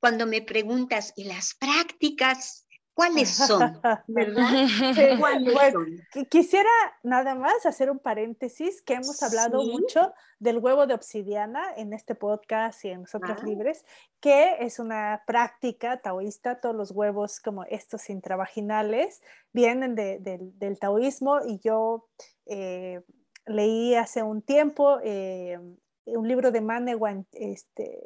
[0.00, 2.63] Cuando me preguntas, ¿y las prácticas?
[2.94, 3.80] ¿Cuáles son?
[4.06, 4.44] ¿Verdad?
[6.30, 6.70] Quisiera
[7.02, 12.14] nada más hacer un paréntesis que hemos hablado mucho del huevo de obsidiana en este
[12.14, 13.46] podcast y en Nosotros ah.
[13.46, 13.84] Libres,
[14.20, 16.60] que es una práctica taoísta.
[16.60, 22.06] Todos los huevos como estos intravaginales vienen del taoísmo y yo
[22.46, 23.02] eh,
[23.46, 25.58] leí hace un tiempo eh,
[26.06, 26.96] un libro de Mane
[27.32, 28.00] este,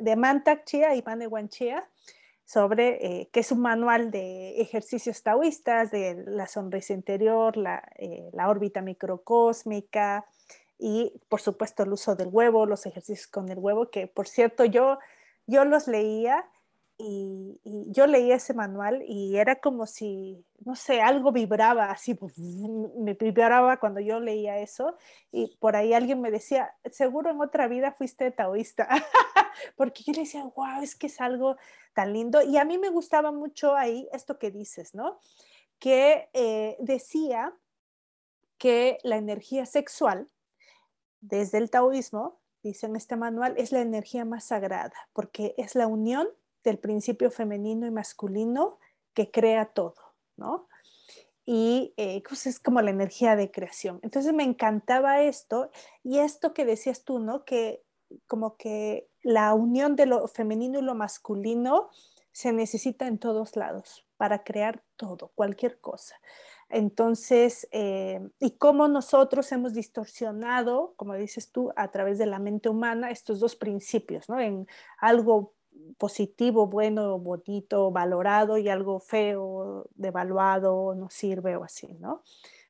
[0.00, 1.88] de Mantak Chia y Mane Chia
[2.46, 8.30] sobre, eh, que es un manual de ejercicios taoístas, de la sonrisa interior, la, eh,
[8.32, 10.24] la, órbita microcósmica
[10.78, 14.64] y, por supuesto, el uso del huevo, los ejercicios con el huevo, que, por cierto,
[14.64, 14.98] yo,
[15.48, 16.46] yo los leía
[16.98, 22.34] y, yo leía ese manual y era como si, no sé, algo vibraba así, pues,
[22.96, 24.96] me vibraba cuando yo leía eso
[25.30, 28.88] y por ahí alguien me decía, seguro en otra vida fuiste taoísta,
[29.76, 31.56] porque yo le decía, wow, es que es algo
[31.94, 35.20] tan lindo y a mí me gustaba mucho ahí esto que dices, ¿no?
[35.78, 37.54] Que eh, decía
[38.58, 40.30] que la energía sexual,
[41.20, 45.86] desde el taoísmo, dice en este manual, es la energía más sagrada, porque es la
[45.86, 46.28] unión
[46.66, 48.78] del principio femenino y masculino
[49.14, 49.94] que crea todo,
[50.36, 50.68] ¿no?
[51.44, 54.00] Y eh, pues es como la energía de creación.
[54.02, 55.70] Entonces me encantaba esto
[56.02, 57.44] y esto que decías tú, ¿no?
[57.44, 57.84] Que
[58.26, 61.88] como que la unión de lo femenino y lo masculino
[62.32, 66.16] se necesita en todos lados para crear todo, cualquier cosa.
[66.68, 72.68] Entonces, eh, y cómo nosotros hemos distorsionado, como dices tú, a través de la mente
[72.68, 74.40] humana, estos dos principios, ¿no?
[74.40, 74.66] En
[74.98, 75.55] algo
[75.98, 82.22] positivo, bueno, bonito, valorado y algo feo, devaluado, no sirve o así, ¿no?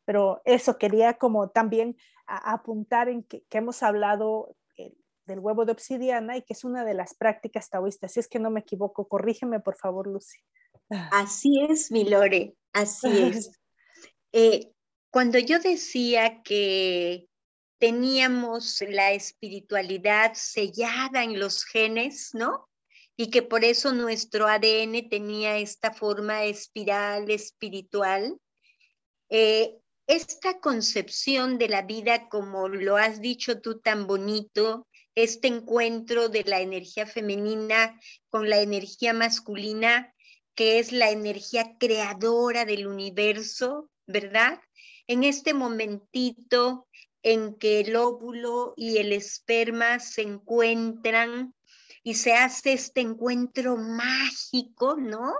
[0.05, 4.95] Pero eso quería como también apuntar en que, hemos hablado eh,
[5.27, 8.13] del huevo de obsidiana y que es una de las prácticas taoístas.
[8.13, 10.39] Si es que no me equivoco, corrígeme por favor, Lucy.
[10.89, 13.51] Así es, mi Lore, así es.
[14.33, 14.73] Eh,
[15.11, 17.27] cuando yo decía que
[17.79, 22.69] teníamos la espiritualidad sellada en los genes, ¿no?
[23.17, 28.39] Y que por eso nuestro ADN tenía esta forma espiral espiritual.
[29.31, 29.77] Eh,
[30.07, 36.45] esta concepción de la vida, como lo has dicho tú tan bonito, este encuentro de
[36.45, 37.99] la energía femenina
[38.29, 40.15] con la energía masculina,
[40.55, 44.61] que es la energía creadora del universo, ¿verdad?
[45.07, 46.87] En este momentito
[47.23, 51.56] en que el óvulo y el esperma se encuentran
[52.07, 55.35] y se hace este encuentro mágico, ¿no?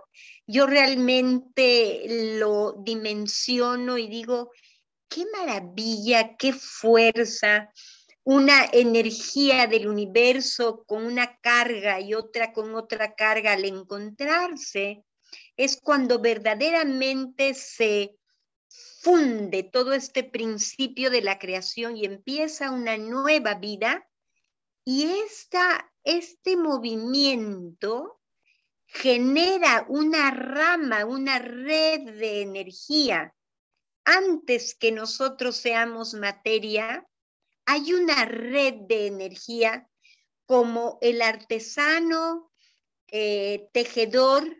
[0.49, 4.51] Yo realmente lo dimensiono y digo,
[5.09, 7.71] qué maravilla, qué fuerza,
[8.25, 15.05] una energía del universo con una carga y otra con otra carga al encontrarse,
[15.57, 18.17] es cuando verdaderamente se
[19.03, 24.05] funde todo este principio de la creación y empieza una nueva vida.
[24.89, 28.21] Y esta este movimiento
[28.87, 33.35] genera una rama, una red de energía.
[34.05, 37.05] Antes que nosotros seamos materia,
[37.65, 39.91] hay una red de energía
[40.47, 42.53] como el artesano
[43.09, 44.57] eh, tejedor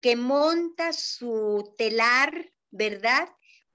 [0.00, 3.28] que monta su telar, ¿verdad?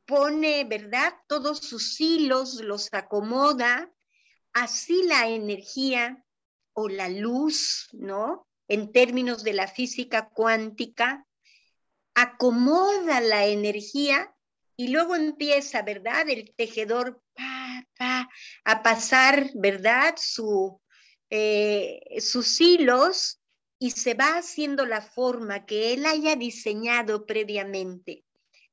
[0.04, 1.14] Pone, ¿verdad?
[1.28, 3.95] Todos sus hilos, los acomoda.
[4.56, 6.24] Así la energía
[6.72, 8.48] o la luz, ¿no?
[8.70, 11.28] En términos de la física cuántica,
[12.14, 14.34] acomoda la energía
[14.78, 16.30] y luego empieza, ¿verdad?
[16.30, 17.22] El tejedor
[18.64, 20.16] a pasar, ¿verdad?
[20.18, 20.82] Su,
[21.30, 23.42] eh, sus hilos
[23.78, 28.24] y se va haciendo la forma que él haya diseñado previamente.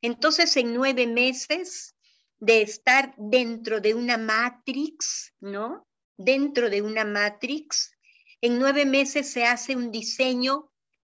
[0.00, 1.96] Entonces, en nueve meses
[2.42, 5.86] de estar dentro de una matrix, ¿no?
[6.16, 7.92] Dentro de una matrix,
[8.40, 10.72] en nueve meses se hace un diseño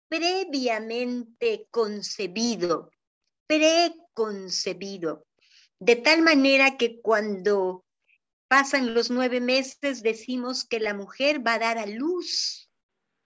[0.08, 2.92] previamente concebido,
[3.46, 5.28] preconcebido,
[5.80, 7.86] de tal manera que cuando
[8.48, 12.72] pasan los nueve meses decimos que la mujer va a dar a luz.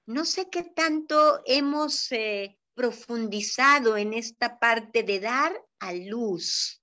[0.08, 6.81] No sé qué tanto hemos eh, profundizado en esta parte de dar a luz,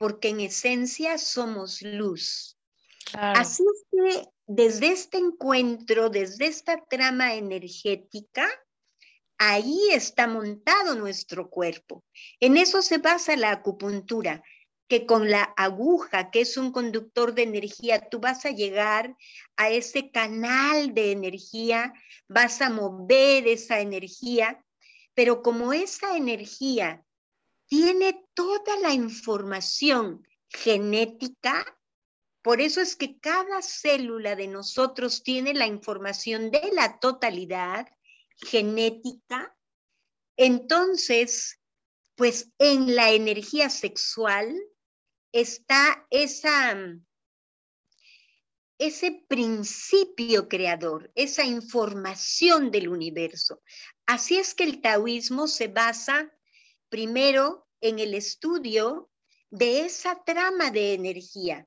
[0.00, 2.56] porque en esencia somos luz.
[3.12, 8.48] Así es que desde este encuentro, desde esta trama energética,
[9.36, 12.02] ahí está montado nuestro cuerpo.
[12.40, 14.42] En eso se basa la acupuntura,
[14.88, 19.14] que con la aguja, que es un conductor de energía, tú vas a llegar
[19.58, 21.92] a ese canal de energía,
[22.26, 24.64] vas a mover esa energía,
[25.12, 27.04] pero como esa energía
[27.70, 31.64] tiene toda la información genética,
[32.42, 37.86] por eso es que cada célula de nosotros tiene la información de la totalidad
[38.34, 39.56] genética,
[40.36, 41.60] entonces,
[42.16, 44.52] pues en la energía sexual
[45.30, 46.76] está esa,
[48.78, 53.62] ese principio creador, esa información del universo.
[54.06, 56.32] Así es que el taoísmo se basa
[56.90, 59.10] primero en el estudio
[59.48, 61.66] de esa trama de energía.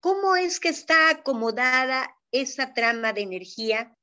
[0.00, 3.94] ¿Cómo es que está acomodada esa trama de energía?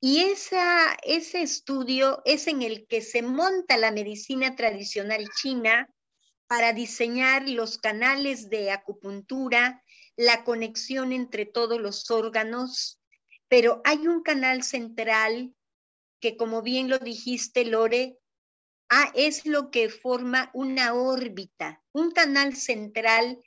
[0.00, 5.88] Y esa, ese estudio es en el que se monta la medicina tradicional china
[6.46, 9.84] para diseñar los canales de acupuntura,
[10.16, 13.00] la conexión entre todos los órganos,
[13.48, 15.54] pero hay un canal central
[16.20, 18.18] que, como bien lo dijiste, Lore,
[18.88, 23.42] ah, es lo que forma una órbita, un canal central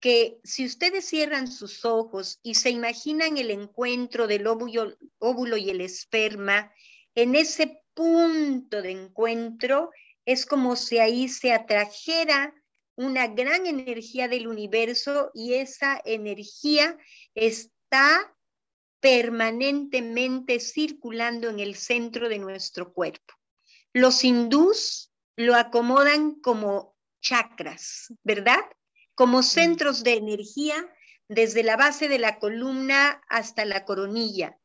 [0.00, 5.80] que si ustedes cierran sus ojos y se imaginan el encuentro del óvulo, y el
[5.80, 6.72] esperma,
[7.14, 9.90] en ese punto de encuentro
[10.24, 12.54] es como si ahí se atrajera
[12.94, 16.96] una gran energía del universo y esa energía
[17.34, 18.34] está
[19.00, 23.37] permanentemente circulando en el centro de nuestro cuerpo.
[23.92, 28.60] Los hindús lo acomodan como chakras, ¿verdad?
[29.18, 30.76] como centros de energía
[31.28, 34.56] desde la base de la columna hasta la coronilla.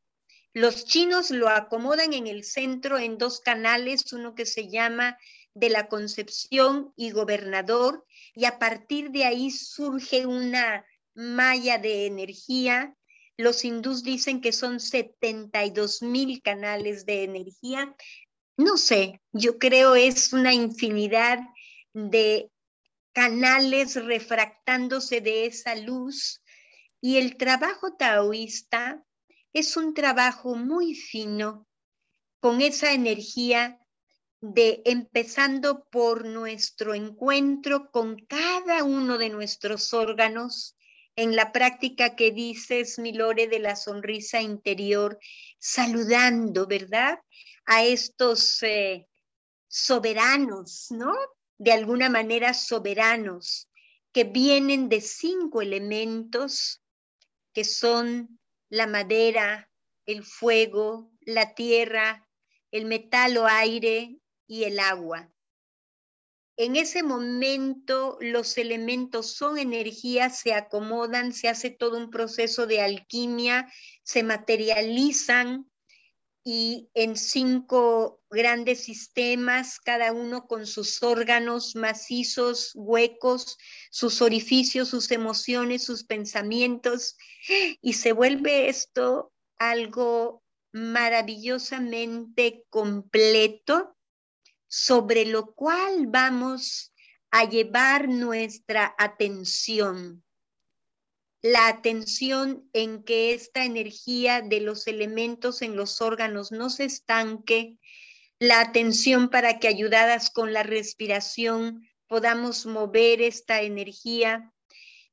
[0.53, 5.17] Los chinos lo acomodan en el centro en dos canales, uno que se llama
[5.55, 8.05] de la Concepción y Gobernador,
[8.35, 12.95] y a partir de ahí surge una malla de energía.
[13.37, 17.95] Los hindús dicen que son 72 mil canales de energía.
[18.57, 21.39] No sé, yo creo es una infinidad
[21.93, 22.51] de
[23.11, 26.41] canales refractándose de esa luz.
[27.01, 29.03] Y el trabajo taoísta
[29.53, 31.67] es un trabajo muy fino,
[32.39, 33.79] con esa energía
[34.41, 40.75] de empezando por nuestro encuentro con cada uno de nuestros órganos,
[41.15, 45.19] en la práctica que dices, Milore, de la sonrisa interior,
[45.59, 47.19] saludando, ¿verdad?
[47.65, 49.07] A estos eh,
[49.67, 51.13] soberanos, ¿no?
[51.57, 53.69] de alguna manera soberanos,
[54.11, 56.83] que vienen de cinco elementos
[57.53, 59.71] que son la madera,
[60.05, 62.27] el fuego, la tierra,
[62.71, 65.31] el metal o aire y el agua.
[66.57, 72.81] En ese momento los elementos son energías, se acomodan, se hace todo un proceso de
[72.81, 73.71] alquimia,
[74.03, 75.71] se materializan
[76.43, 83.57] y en cinco grandes sistemas, cada uno con sus órganos macizos, huecos,
[83.91, 87.15] sus orificios, sus emociones, sus pensamientos,
[87.81, 93.95] y se vuelve esto algo maravillosamente completo
[94.67, 96.93] sobre lo cual vamos
[97.31, 100.23] a llevar nuestra atención
[101.43, 107.77] la atención en que esta energía de los elementos en los órganos no se estanque,
[108.39, 114.53] la atención para que ayudadas con la respiración podamos mover esta energía,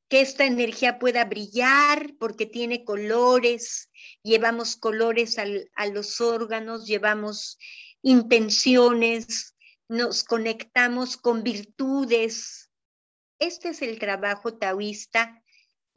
[0.08, 3.90] que esta energía pueda brillar porque tiene colores,
[4.22, 7.58] llevamos colores a los órganos, llevamos
[8.02, 9.56] intenciones,
[9.88, 12.70] nos conectamos con virtudes,
[13.40, 15.42] Este es el trabajo taoísta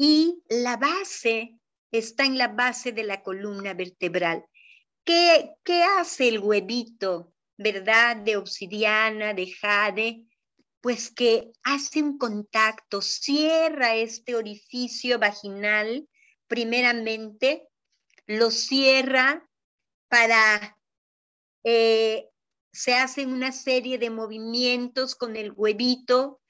[0.06, 1.58] y la base
[1.89, 4.45] está en la base de la columna vertebral.
[5.06, 10.26] ¿Qué, qué hace el huevito, verdad, de obsidiana, de jade?
[10.82, 16.10] Pues que hace un contacto, cierra este orificio vaginal,
[16.47, 17.70] primeramente,
[18.28, 19.49] lo cierra
[20.10, 20.78] para,
[21.64, 22.28] eh,
[22.74, 26.41] se hacen una serie de movimientos con el huevito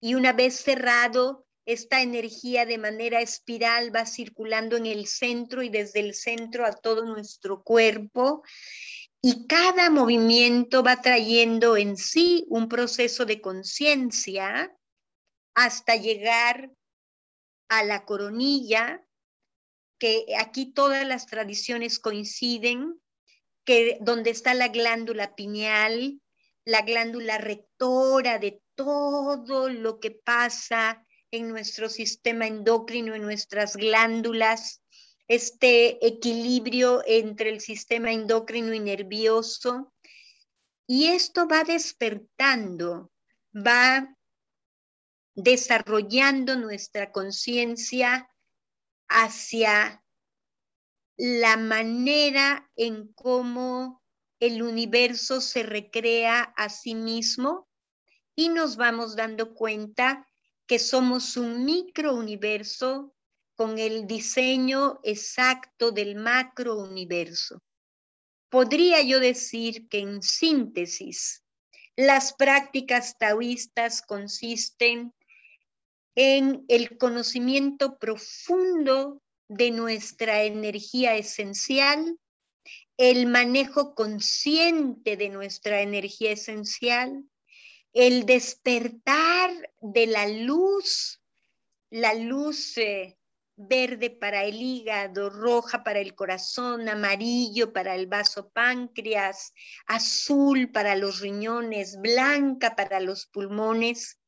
[0.00, 5.68] y una vez cerrado, esta energía de manera espiral va circulando en el centro y
[5.68, 8.42] desde el centro a todo nuestro cuerpo.
[9.20, 14.76] Y cada movimiento va trayendo en sí un proceso de conciencia
[15.54, 16.72] hasta llegar
[17.68, 19.06] a la coronilla,
[19.98, 23.00] que aquí todas las tradiciones coinciden,
[23.64, 26.20] que donde está la glándula pineal,
[26.64, 34.82] la glándula rectora de todo lo que pasa en nuestro sistema endocrino, en nuestras glándulas,
[35.28, 39.92] este equilibrio entre el sistema endocrino y nervioso.
[40.86, 43.10] Y esto va despertando,
[43.54, 44.14] va
[45.34, 48.28] desarrollando nuestra conciencia
[49.08, 50.04] hacia
[51.16, 54.02] la manera en cómo
[54.38, 57.70] el universo se recrea a sí mismo
[58.34, 60.28] y nos vamos dando cuenta
[60.66, 63.14] que somos un microuniverso
[63.54, 67.62] con el diseño exacto del macrouniverso.
[68.48, 71.42] Podría yo decir que en síntesis,
[71.96, 75.12] las prácticas taoístas consisten
[76.14, 82.18] en el conocimiento profundo de nuestra energía esencial,
[82.96, 87.24] el manejo consciente de nuestra energía esencial,
[87.92, 91.20] el despertar de la luz,
[91.90, 93.18] la luz eh,
[93.56, 99.52] verde para el hígado, roja para el corazón, amarillo para el vaso páncreas,
[99.86, 104.18] azul para los riñones, blanca para los pulmones.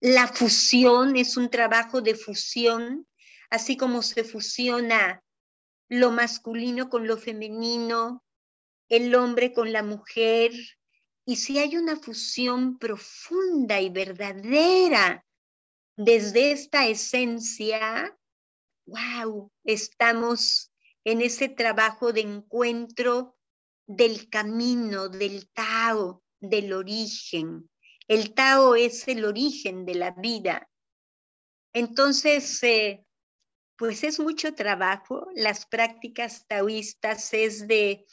[0.00, 3.06] La fusión es un trabajo de fusión,
[3.50, 5.22] así como se fusiona
[5.88, 8.24] lo masculino con lo femenino,
[8.88, 10.52] el hombre con la mujer,
[11.24, 15.24] y si hay una fusión profunda y verdadera
[15.96, 18.16] desde esta esencia,
[18.86, 20.72] wow, estamos
[21.04, 23.36] en ese trabajo de encuentro
[23.86, 27.70] del camino, del Tao, del origen.
[28.08, 30.68] El Tao es el origen de la vida.
[31.72, 33.04] Entonces, eh,
[33.76, 35.28] pues es mucho trabajo.
[35.34, 38.06] Las prácticas taoístas es de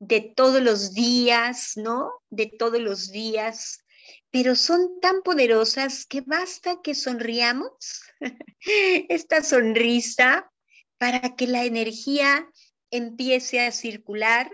[0.00, 2.10] de todos los días, ¿no?
[2.30, 3.84] De todos los días,
[4.30, 8.02] pero son tan poderosas que basta que sonriamos
[9.08, 10.50] esta sonrisa
[10.98, 12.48] para que la energía
[12.90, 14.50] empiece a circular.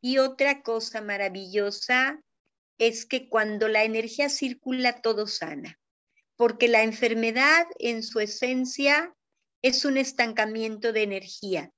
[0.00, 2.20] Y otra cosa maravillosa
[2.78, 5.80] es que cuando la energía circula, todo sana,
[6.36, 9.14] porque la enfermedad en su esencia
[9.62, 11.72] es un estancamiento de energía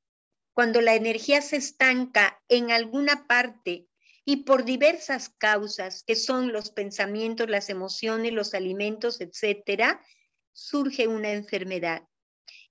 [0.59, 3.87] cuando la energía se estanca en alguna parte
[4.25, 10.05] y por diversas causas, que son los pensamientos, las emociones, los alimentos, etcétera,
[10.53, 12.03] surge una enfermedad.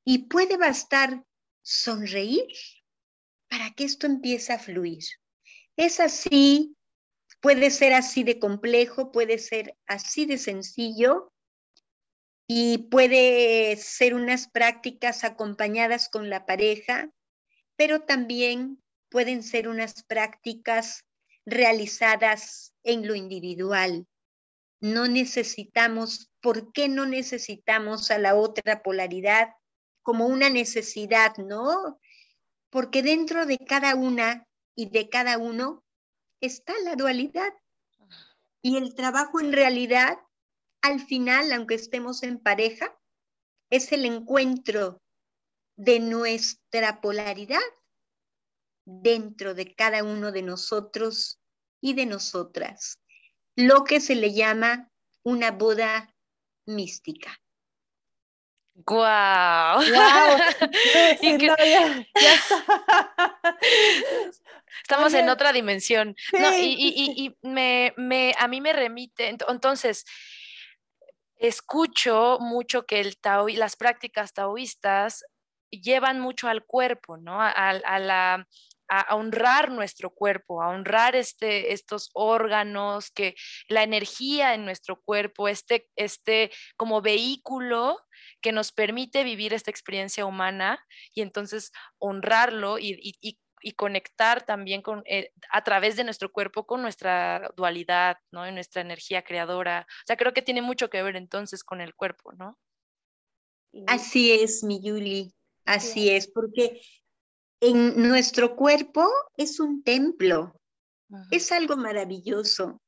[0.03, 1.23] Y puede bastar
[1.61, 2.49] sonreír
[3.47, 5.05] para que esto empiece a fluir.
[5.77, 6.75] Es así,
[7.39, 11.31] puede ser así de complejo, puede ser así de sencillo
[12.49, 17.13] y puede ser unas prácticas acompañadas con la pareja
[17.77, 21.05] pero también pueden ser unas prácticas
[21.45, 24.05] realizadas en lo individual.
[24.81, 29.53] No necesitamos, ¿por qué no necesitamos a la otra polaridad
[30.03, 31.99] como una necesidad, no?
[32.69, 35.83] Porque dentro de cada una y de cada uno
[36.41, 37.53] está la dualidad.
[38.61, 40.17] Y el trabajo en realidad,
[40.81, 42.97] al final, aunque estemos en pareja,
[43.69, 45.01] es el encuentro
[45.77, 47.61] de nuestra polaridad
[48.83, 51.39] dentro de cada uno de nosotros
[51.79, 52.99] y de nosotras,
[53.55, 54.91] lo que se le llama
[55.23, 56.13] una boda
[56.65, 57.39] mística.
[58.73, 59.81] ¡Guau!
[64.83, 66.15] Estamos en otra dimensión.
[66.61, 67.93] y, me,
[68.37, 70.05] a mí me remite, entonces,
[71.35, 75.25] escucho mucho que el tao, las prácticas taoístas
[75.71, 77.41] llevan mucho al cuerpo, ¿no?
[77.41, 78.47] A, la,
[78.89, 83.35] a, honrar nuestro cuerpo, a honrar este, estos órganos, que
[83.67, 87.99] la energía en nuestro cuerpo, este, este como vehículo
[88.41, 92.93] que nos permite vivir esta experiencia humana y entonces honrarlo y,
[93.75, 98.47] conectar también con, eh, a través de nuestro cuerpo con nuestra dualidad, ¿no?
[98.47, 99.85] Y nuestra energía creadora.
[99.89, 102.57] O sea, creo que tiene mucho que ver entonces con el cuerpo, ¿no?
[103.85, 105.33] Así es, mi Yuli,
[105.67, 106.81] así es, porque
[107.61, 110.59] en nuestro cuerpo es un templo,
[111.31, 112.81] es algo maravilloso.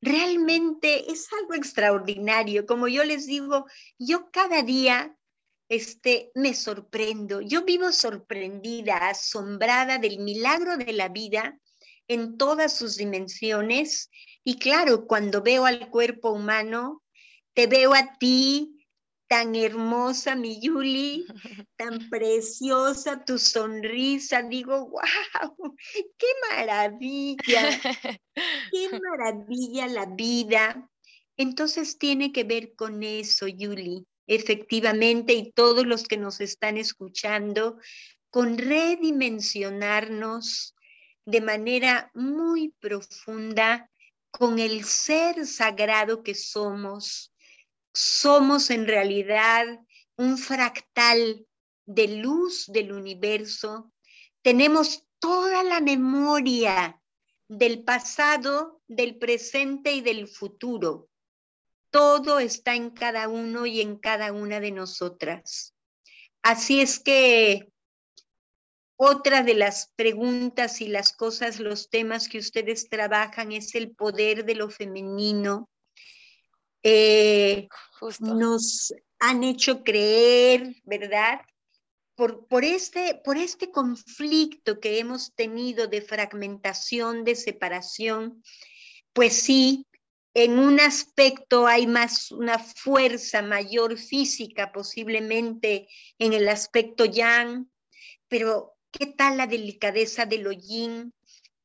[0.00, 2.66] Realmente es algo extraordinario.
[2.66, 3.66] Como yo les digo,
[3.98, 5.16] yo cada día
[5.68, 7.40] este, me sorprendo.
[7.40, 11.58] Yo vivo sorprendida, asombrada del milagro de la vida
[12.08, 14.10] en todas sus dimensiones.
[14.44, 17.02] Y claro, cuando veo al cuerpo humano,
[17.54, 18.81] te veo a ti,
[19.32, 21.24] tan hermosa, mi Yuli,
[21.78, 24.42] tan preciosa tu sonrisa.
[24.42, 25.74] Digo, wow,
[26.18, 27.80] qué maravilla,
[28.70, 30.86] qué maravilla la vida.
[31.38, 37.78] Entonces tiene que ver con eso, Yuli, efectivamente, y todos los que nos están escuchando,
[38.28, 40.74] con redimensionarnos
[41.24, 43.88] de manera muy profunda
[44.30, 47.31] con el ser sagrado que somos,
[47.92, 49.66] somos en realidad
[50.16, 51.46] un fractal
[51.86, 53.92] de luz del universo,
[54.42, 57.00] tenemos toda la memoria
[57.48, 61.08] del pasado, del presente y del futuro.
[61.90, 65.74] Todo está en cada uno y en cada una de nosotras.
[66.42, 67.72] Así es que
[68.96, 74.44] otra de las preguntas y las cosas, los temas que ustedes trabajan es el poder
[74.44, 75.68] de lo femenino,
[76.82, 77.68] eh,
[78.20, 81.40] nos han hecho creer, ¿verdad?
[82.14, 88.42] Por, por, este, por este conflicto que hemos tenido de fragmentación, de separación,
[89.12, 89.86] pues sí,
[90.34, 97.70] en un aspecto hay más una fuerza mayor física, posiblemente en el aspecto yang,
[98.28, 101.12] pero ¿qué tal la delicadeza del yin?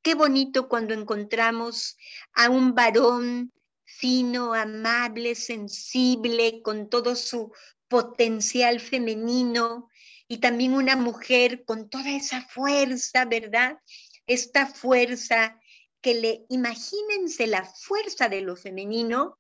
[0.02, 1.98] Qué bonito cuando encontramos
[2.34, 3.54] a un varón
[3.88, 7.54] fino, amable, sensible, con todo su
[7.88, 9.90] potencial femenino
[10.28, 13.80] y también una mujer con toda esa fuerza, ¿verdad?
[14.28, 15.60] Esta fuerza
[16.02, 19.40] que le, imagínense la fuerza de lo femenino,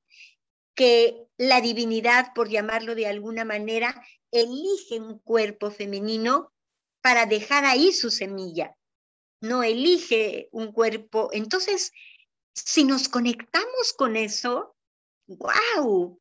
[0.73, 6.53] que la divinidad, por llamarlo de alguna manera, elige un cuerpo femenino
[7.01, 8.75] para dejar ahí su semilla,
[9.41, 11.29] no elige un cuerpo.
[11.33, 11.91] Entonces,
[12.65, 14.75] si nos conectamos con eso,
[15.27, 16.19] wow,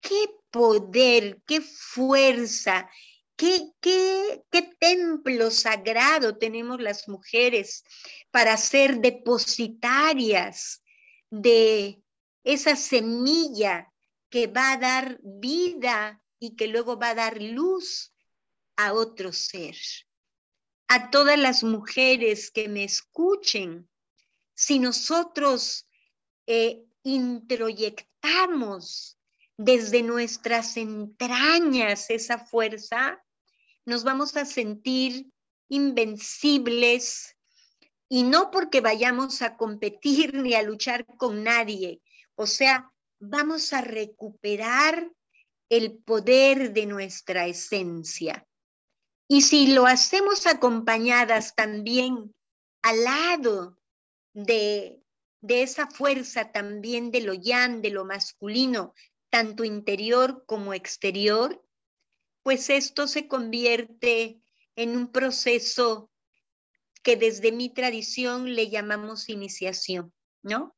[0.00, 2.88] qué poder, qué fuerza,
[3.36, 7.82] qué, qué, qué templo sagrado tenemos las mujeres
[8.30, 10.82] para ser depositarias
[11.30, 12.00] de
[12.44, 13.92] esa semilla
[14.30, 18.12] que va a dar vida y que luego va a dar luz
[18.76, 19.76] a otro ser.
[20.88, 23.88] A todas las mujeres que me escuchen,
[24.54, 25.88] si nosotros
[26.46, 29.18] eh, introyectamos
[29.56, 33.22] desde nuestras entrañas esa fuerza,
[33.84, 35.30] nos vamos a sentir
[35.68, 37.36] invencibles
[38.08, 42.00] y no porque vayamos a competir ni a luchar con nadie,
[42.34, 45.10] o sea, vamos a recuperar
[45.68, 48.46] el poder de nuestra esencia.
[49.26, 52.34] Y si lo hacemos acompañadas también
[52.82, 53.78] al lado
[54.34, 55.00] de,
[55.48, 58.94] esa fuerza también de lo yan, de lo masculino,
[59.30, 61.64] tanto interior como exterior,
[62.42, 64.40] pues esto se convierte
[64.76, 66.10] en un proceso
[67.02, 70.12] que desde mi tradición le llamamos iniciación,
[70.42, 70.76] ¿no?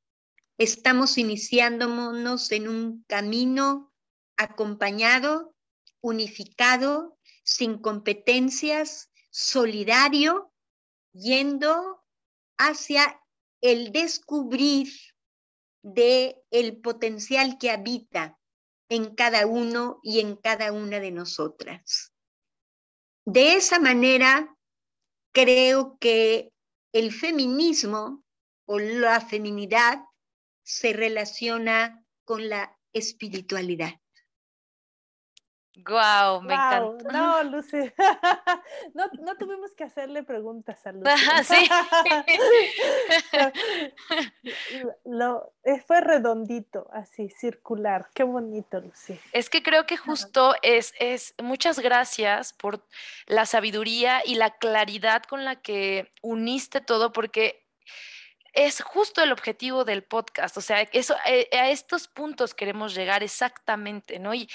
[0.59, 3.93] Estamos iniciándonos en un camino
[4.37, 5.55] acompañado,
[6.01, 10.53] unificado, sin competencias, solidario,
[11.13, 12.05] yendo
[12.59, 13.21] hacia
[13.61, 14.89] el descubrir
[15.83, 18.39] de el potencial que habita
[18.89, 22.13] en cada uno y en cada una de nosotras.
[23.25, 24.57] De esa manera,
[25.33, 26.53] creo que
[26.93, 28.25] el feminismo
[28.67, 30.05] o la feminidad
[30.63, 34.01] se relaciona con la espiritualidad.
[35.77, 37.13] Guau, me encanta.
[37.13, 37.93] No, Lucy.
[38.95, 41.11] no, no, tuvimos que hacerle preguntas a Lucy.
[41.45, 41.69] sí.
[45.05, 48.09] Lo, eh, fue redondito, así, circular.
[48.15, 49.21] Qué bonito, Lucy.
[49.33, 52.83] Es que creo que justo es, es, muchas gracias por
[53.27, 57.66] la sabiduría y la claridad con la que uniste todo, porque
[58.57, 63.23] es justo el objetivo del podcast, o sea, eso, eh, a estos puntos queremos llegar
[63.23, 64.33] exactamente, ¿no?
[64.35, 64.49] Y,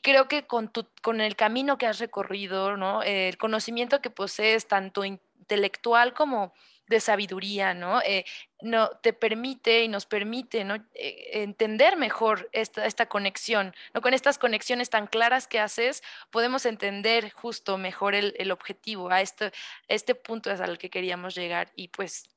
[0.00, 3.02] creo que con, tu, con el camino que has recorrido, ¿no?
[3.02, 6.54] el conocimiento que posees, tanto intelectual como
[6.86, 8.00] de sabiduría, ¿no?
[8.02, 8.24] Eh,
[8.62, 10.76] no te permite y nos permite ¿no?
[10.94, 14.00] Eh, entender mejor esta, esta conexión, ¿no?
[14.00, 19.20] Con estas conexiones tan claras que haces, podemos entender justo mejor el, el objetivo, a
[19.20, 19.52] este,
[19.88, 22.28] este punto es al que queríamos llegar y pues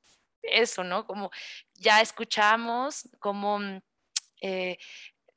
[0.42, 1.06] eso, ¿no?
[1.06, 1.30] Como
[1.74, 3.80] ya escuchamos, como mm,
[4.42, 4.78] eh,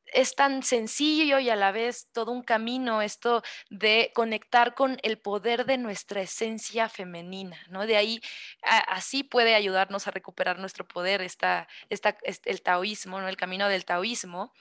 [0.07, 5.17] es tan sencillo y a la vez todo un camino esto de conectar con el
[5.19, 7.85] poder de nuestra esencia femenina, ¿no?
[7.85, 8.21] De ahí,
[8.61, 13.27] así puede ayudarnos a recuperar nuestro poder, esta, esta, el taoísmo, ¿no?
[13.27, 14.53] El camino del taoísmo.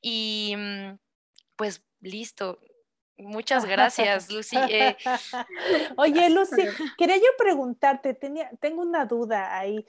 [0.00, 0.98] Y mm,
[1.56, 2.60] pues listo,
[3.18, 4.56] Muchas gracias, Lucy.
[4.68, 4.96] Eh,
[5.96, 6.62] Oye, Lucy,
[6.96, 9.84] quería yo preguntarte, tenía, tengo una duda ahí.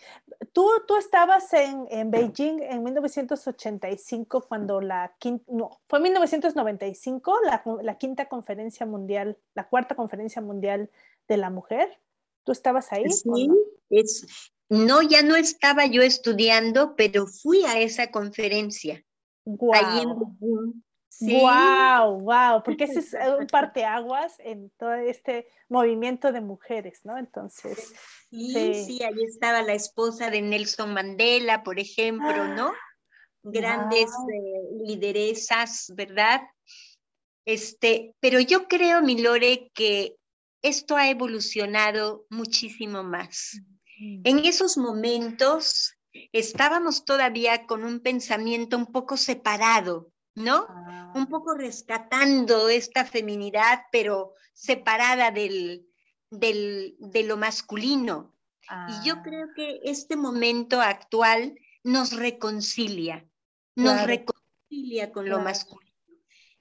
[0.51, 7.63] Tú, tú estabas en, en Beijing en 1985 cuando la quinta, no, fue 1995 la,
[7.81, 10.91] la quinta conferencia mundial, la cuarta conferencia mundial
[11.27, 11.99] de la mujer.
[12.43, 13.09] ¿Tú estabas ahí?
[13.09, 13.55] Sí, no?
[13.89, 14.25] es,
[14.69, 19.03] no, ya no estaba yo estudiando, pero fui a esa conferencia.
[19.45, 19.73] Wow.
[19.73, 20.83] Ahí en Beijing.
[21.21, 27.17] Wow, wow, porque ese es un parteaguas en todo este movimiento de mujeres, ¿no?
[27.17, 27.93] Entonces.
[28.29, 32.67] Sí, sí, ahí estaba la esposa de Nelson Mandela, por ejemplo, ¿no?
[32.67, 32.75] Ah,
[33.43, 36.41] Grandes eh, lideresas, ¿verdad?
[37.45, 40.15] Este, pero yo creo, mi Lore, que
[40.61, 43.59] esto ha evolucionado muchísimo más.
[43.99, 45.95] En esos momentos
[46.31, 50.65] estábamos todavía con un pensamiento un poco separado ¿no?
[51.13, 51.27] Un ah.
[51.29, 55.87] poco rescatando esta feminidad, pero separada del,
[56.29, 58.33] del, de lo masculino.
[58.63, 59.21] Y yo ah.
[59.23, 63.27] creo que este momento actual nos reconcilia,
[63.75, 65.91] nos reconcilia con lo masculino.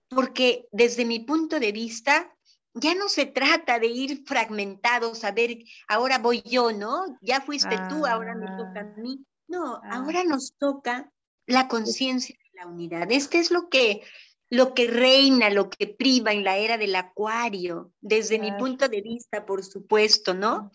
[0.09, 2.35] Porque desde mi punto de vista,
[2.75, 5.59] ya no se trata de ir fragmentados, a ver,
[5.89, 7.19] ahora voy yo, ¿no?
[7.23, 9.25] Ya fuiste tú, ahora me toca a mí.
[9.49, 9.91] No, ah.
[9.93, 11.11] ahora nos toca
[11.47, 12.37] la conciencia
[12.67, 13.11] unidad.
[13.11, 14.03] Este es lo que,
[14.51, 19.01] lo que reina, lo que priva en la era del acuario, desde mi punto de
[19.01, 20.71] vista, por supuesto, ¿no?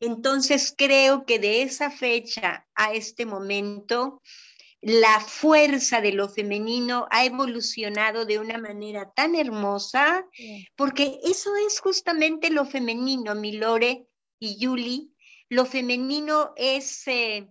[0.00, 4.20] Entonces creo que de esa fecha a este momento,
[4.80, 10.26] la fuerza de lo femenino ha evolucionado de una manera tan hermosa,
[10.74, 14.08] porque eso es justamente lo femenino, mi Lore
[14.40, 15.14] y Yuli.
[15.48, 17.48] Lo femenino es eh,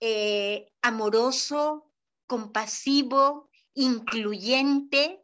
[0.00, 1.89] eh, amoroso,
[2.30, 5.20] compasivo, incluyente,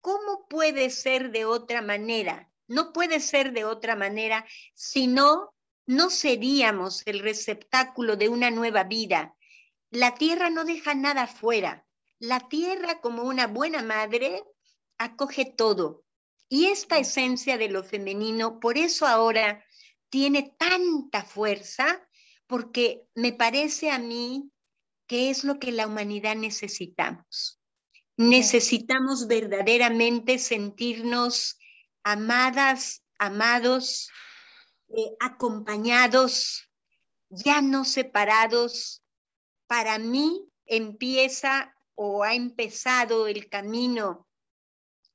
[0.00, 2.50] ¿cómo puede ser de otra manera?
[2.66, 5.54] No puede ser de otra manera, si no,
[5.84, 9.36] no seríamos el receptáculo de una nueva vida.
[9.90, 11.86] La tierra no deja nada fuera.
[12.20, 14.42] La tierra, como una buena madre,
[14.96, 16.04] acoge todo.
[16.48, 19.62] Y esta esencia de lo femenino, por eso ahora
[20.08, 22.08] tiene tanta fuerza,
[22.46, 24.50] porque me parece a mí
[25.06, 27.60] qué es lo que la humanidad necesitamos.
[28.16, 31.58] Necesitamos verdaderamente sentirnos
[32.02, 34.10] amadas, amados,
[34.88, 36.70] eh, acompañados,
[37.28, 39.02] ya no separados.
[39.66, 44.26] Para mí empieza o ha empezado el camino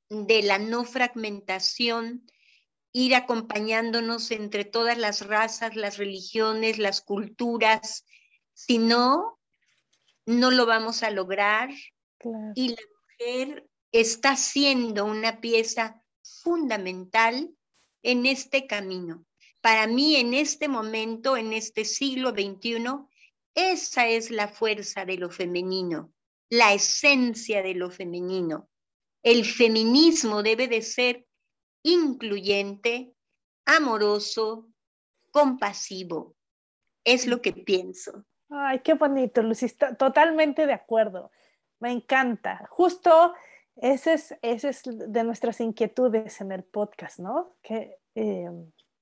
[0.10, 2.28] de la no fragmentación,
[2.92, 8.06] ir acompañándonos entre todas las razas, las religiones, las culturas,
[8.54, 9.40] sino
[10.26, 11.70] no lo vamos a lograr.
[12.56, 17.50] Y la mujer está siendo una pieza fundamental
[18.04, 19.26] en este camino.
[19.62, 22.78] Para mí, en este momento, en este siglo XXI,
[23.54, 26.14] esa es la fuerza de lo femenino,
[26.50, 28.70] la esencia de lo femenino.
[29.24, 31.28] El feminismo debe de ser
[31.84, 33.14] incluyente,
[33.66, 34.70] amoroso,
[35.32, 36.36] compasivo.
[37.04, 38.26] Es lo que pienso.
[38.52, 41.32] Ay, qué bonito, Lucy, totalmente de acuerdo.
[41.80, 42.68] Me encanta.
[42.70, 43.34] Justo
[43.78, 47.54] ese es, ese es de nuestras inquietudes en el podcast, ¿no?
[47.64, 48.52] Que eh,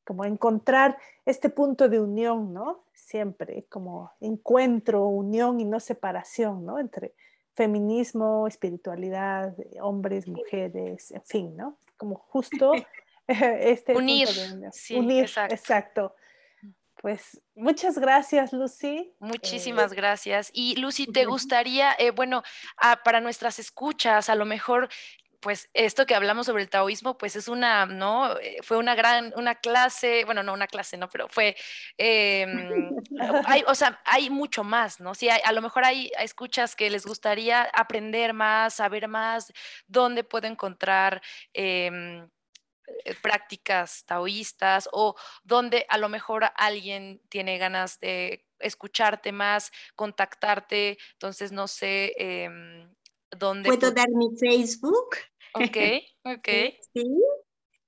[0.06, 2.86] como encontrar este punto de unión, ¿no?
[2.94, 6.80] Siempre, como encuentro, unión y no separación, ¿no?
[6.80, 7.14] Entre
[7.56, 11.78] feminismo, espiritualidad, hombres, mujeres, en fin, ¿no?
[12.00, 12.72] como justo
[13.28, 14.28] este unir,
[14.72, 16.16] sí, unir, exacto.
[17.02, 19.14] Pues muchas gracias, Lucy.
[19.20, 20.52] Muchísimas eh, gracias.
[20.54, 22.44] Y Lucy, ¿te gustaría, eh, bueno,
[22.78, 24.90] ah, para nuestras escuchas, a lo mejor
[25.40, 28.38] pues esto que hablamos sobre el taoísmo, pues es una, ¿no?
[28.40, 31.10] Eh, fue una gran, una clase, bueno, no una clase, ¿no?
[31.10, 31.56] Pero fue,
[31.98, 32.90] em,
[33.46, 35.16] hay, o sea, hay mucho más, ¿no?
[35.16, 39.54] Sí, a lo mejor hay, escuchas que les gustaría aprender más, saber más,
[39.88, 41.22] dónde puedo encontrar
[41.54, 42.28] em, eh,
[43.22, 51.52] prácticas taoístas o donde a lo mejor alguien tiene ganas de escucharte más, contactarte, entonces
[51.52, 52.94] no sé em,
[53.32, 53.68] dónde.
[53.68, 55.16] ¿Puedo dar mi Facebook?
[55.54, 55.78] Ok,
[56.24, 56.48] ok.
[56.94, 57.06] Sí.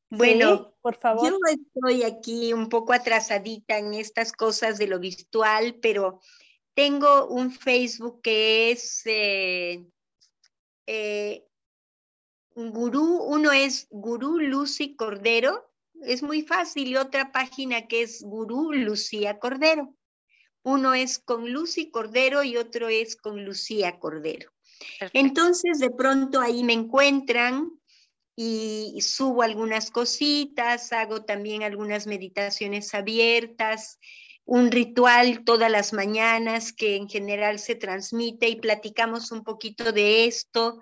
[0.09, 1.29] Bueno, por favor.
[1.29, 6.19] Yo estoy aquí un poco atrasadita en estas cosas de lo virtual, pero
[6.73, 9.85] tengo un Facebook que es eh,
[10.85, 11.47] eh,
[12.69, 15.67] Gurú, uno es Gurú Lucy Cordero,
[16.03, 19.95] es muy fácil, y otra página que es Gurú Lucía Cordero.
[20.63, 24.51] Uno es con Lucy Cordero y otro es con Lucía Cordero.
[25.13, 27.71] Entonces, de pronto ahí me encuentran
[28.35, 33.99] y subo algunas cositas, hago también algunas meditaciones abiertas,
[34.45, 40.25] un ritual todas las mañanas que en general se transmite y platicamos un poquito de
[40.25, 40.79] esto,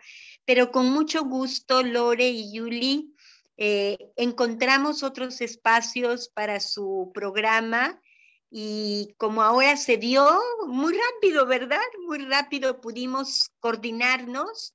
[0.49, 3.13] pero con mucho gusto Lore y Yuli
[3.57, 8.01] eh, encontramos otros espacios para su programa
[8.49, 10.27] y como ahora se dio
[10.65, 11.83] muy rápido, ¿verdad?
[12.07, 14.73] Muy rápido pudimos coordinarnos.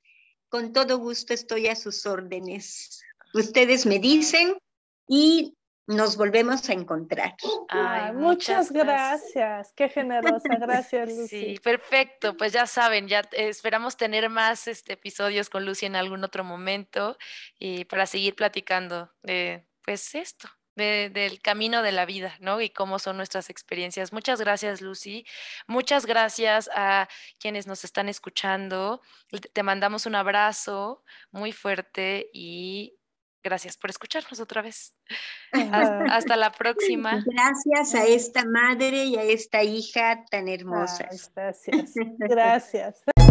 [0.49, 3.03] Con todo gusto estoy a sus órdenes.
[3.35, 4.57] Ustedes me dicen
[5.09, 5.57] y
[5.87, 7.35] nos volvemos a encontrar.
[8.15, 9.73] muchas, gracias.
[9.75, 10.57] Qué generosa.
[10.59, 11.41] Gracias, Lucy.
[11.41, 12.37] Sí, perfecto.
[12.37, 17.17] Pues ya saben, ya esperamos tener más este, episodios con Lucy en algún otro momento
[17.59, 22.61] y para seguir platicando de pues esto, del camino de la vida, ¿no?
[22.61, 24.13] Y cómo son nuestras experiencias.
[24.13, 25.27] Muchas gracias, Lucy.
[25.67, 27.09] Muchas gracias a
[27.39, 29.03] quienes nos están escuchando.
[29.53, 32.97] Te mandamos un abrazo muy fuerte y
[33.45, 34.97] gracias por escucharnos otra vez.
[35.53, 37.23] Hasta, la próxima.
[37.27, 41.31] Gracias a esta madre y a esta hija tan hermosas.
[41.37, 41.93] gracias.
[42.19, 43.05] Gracias.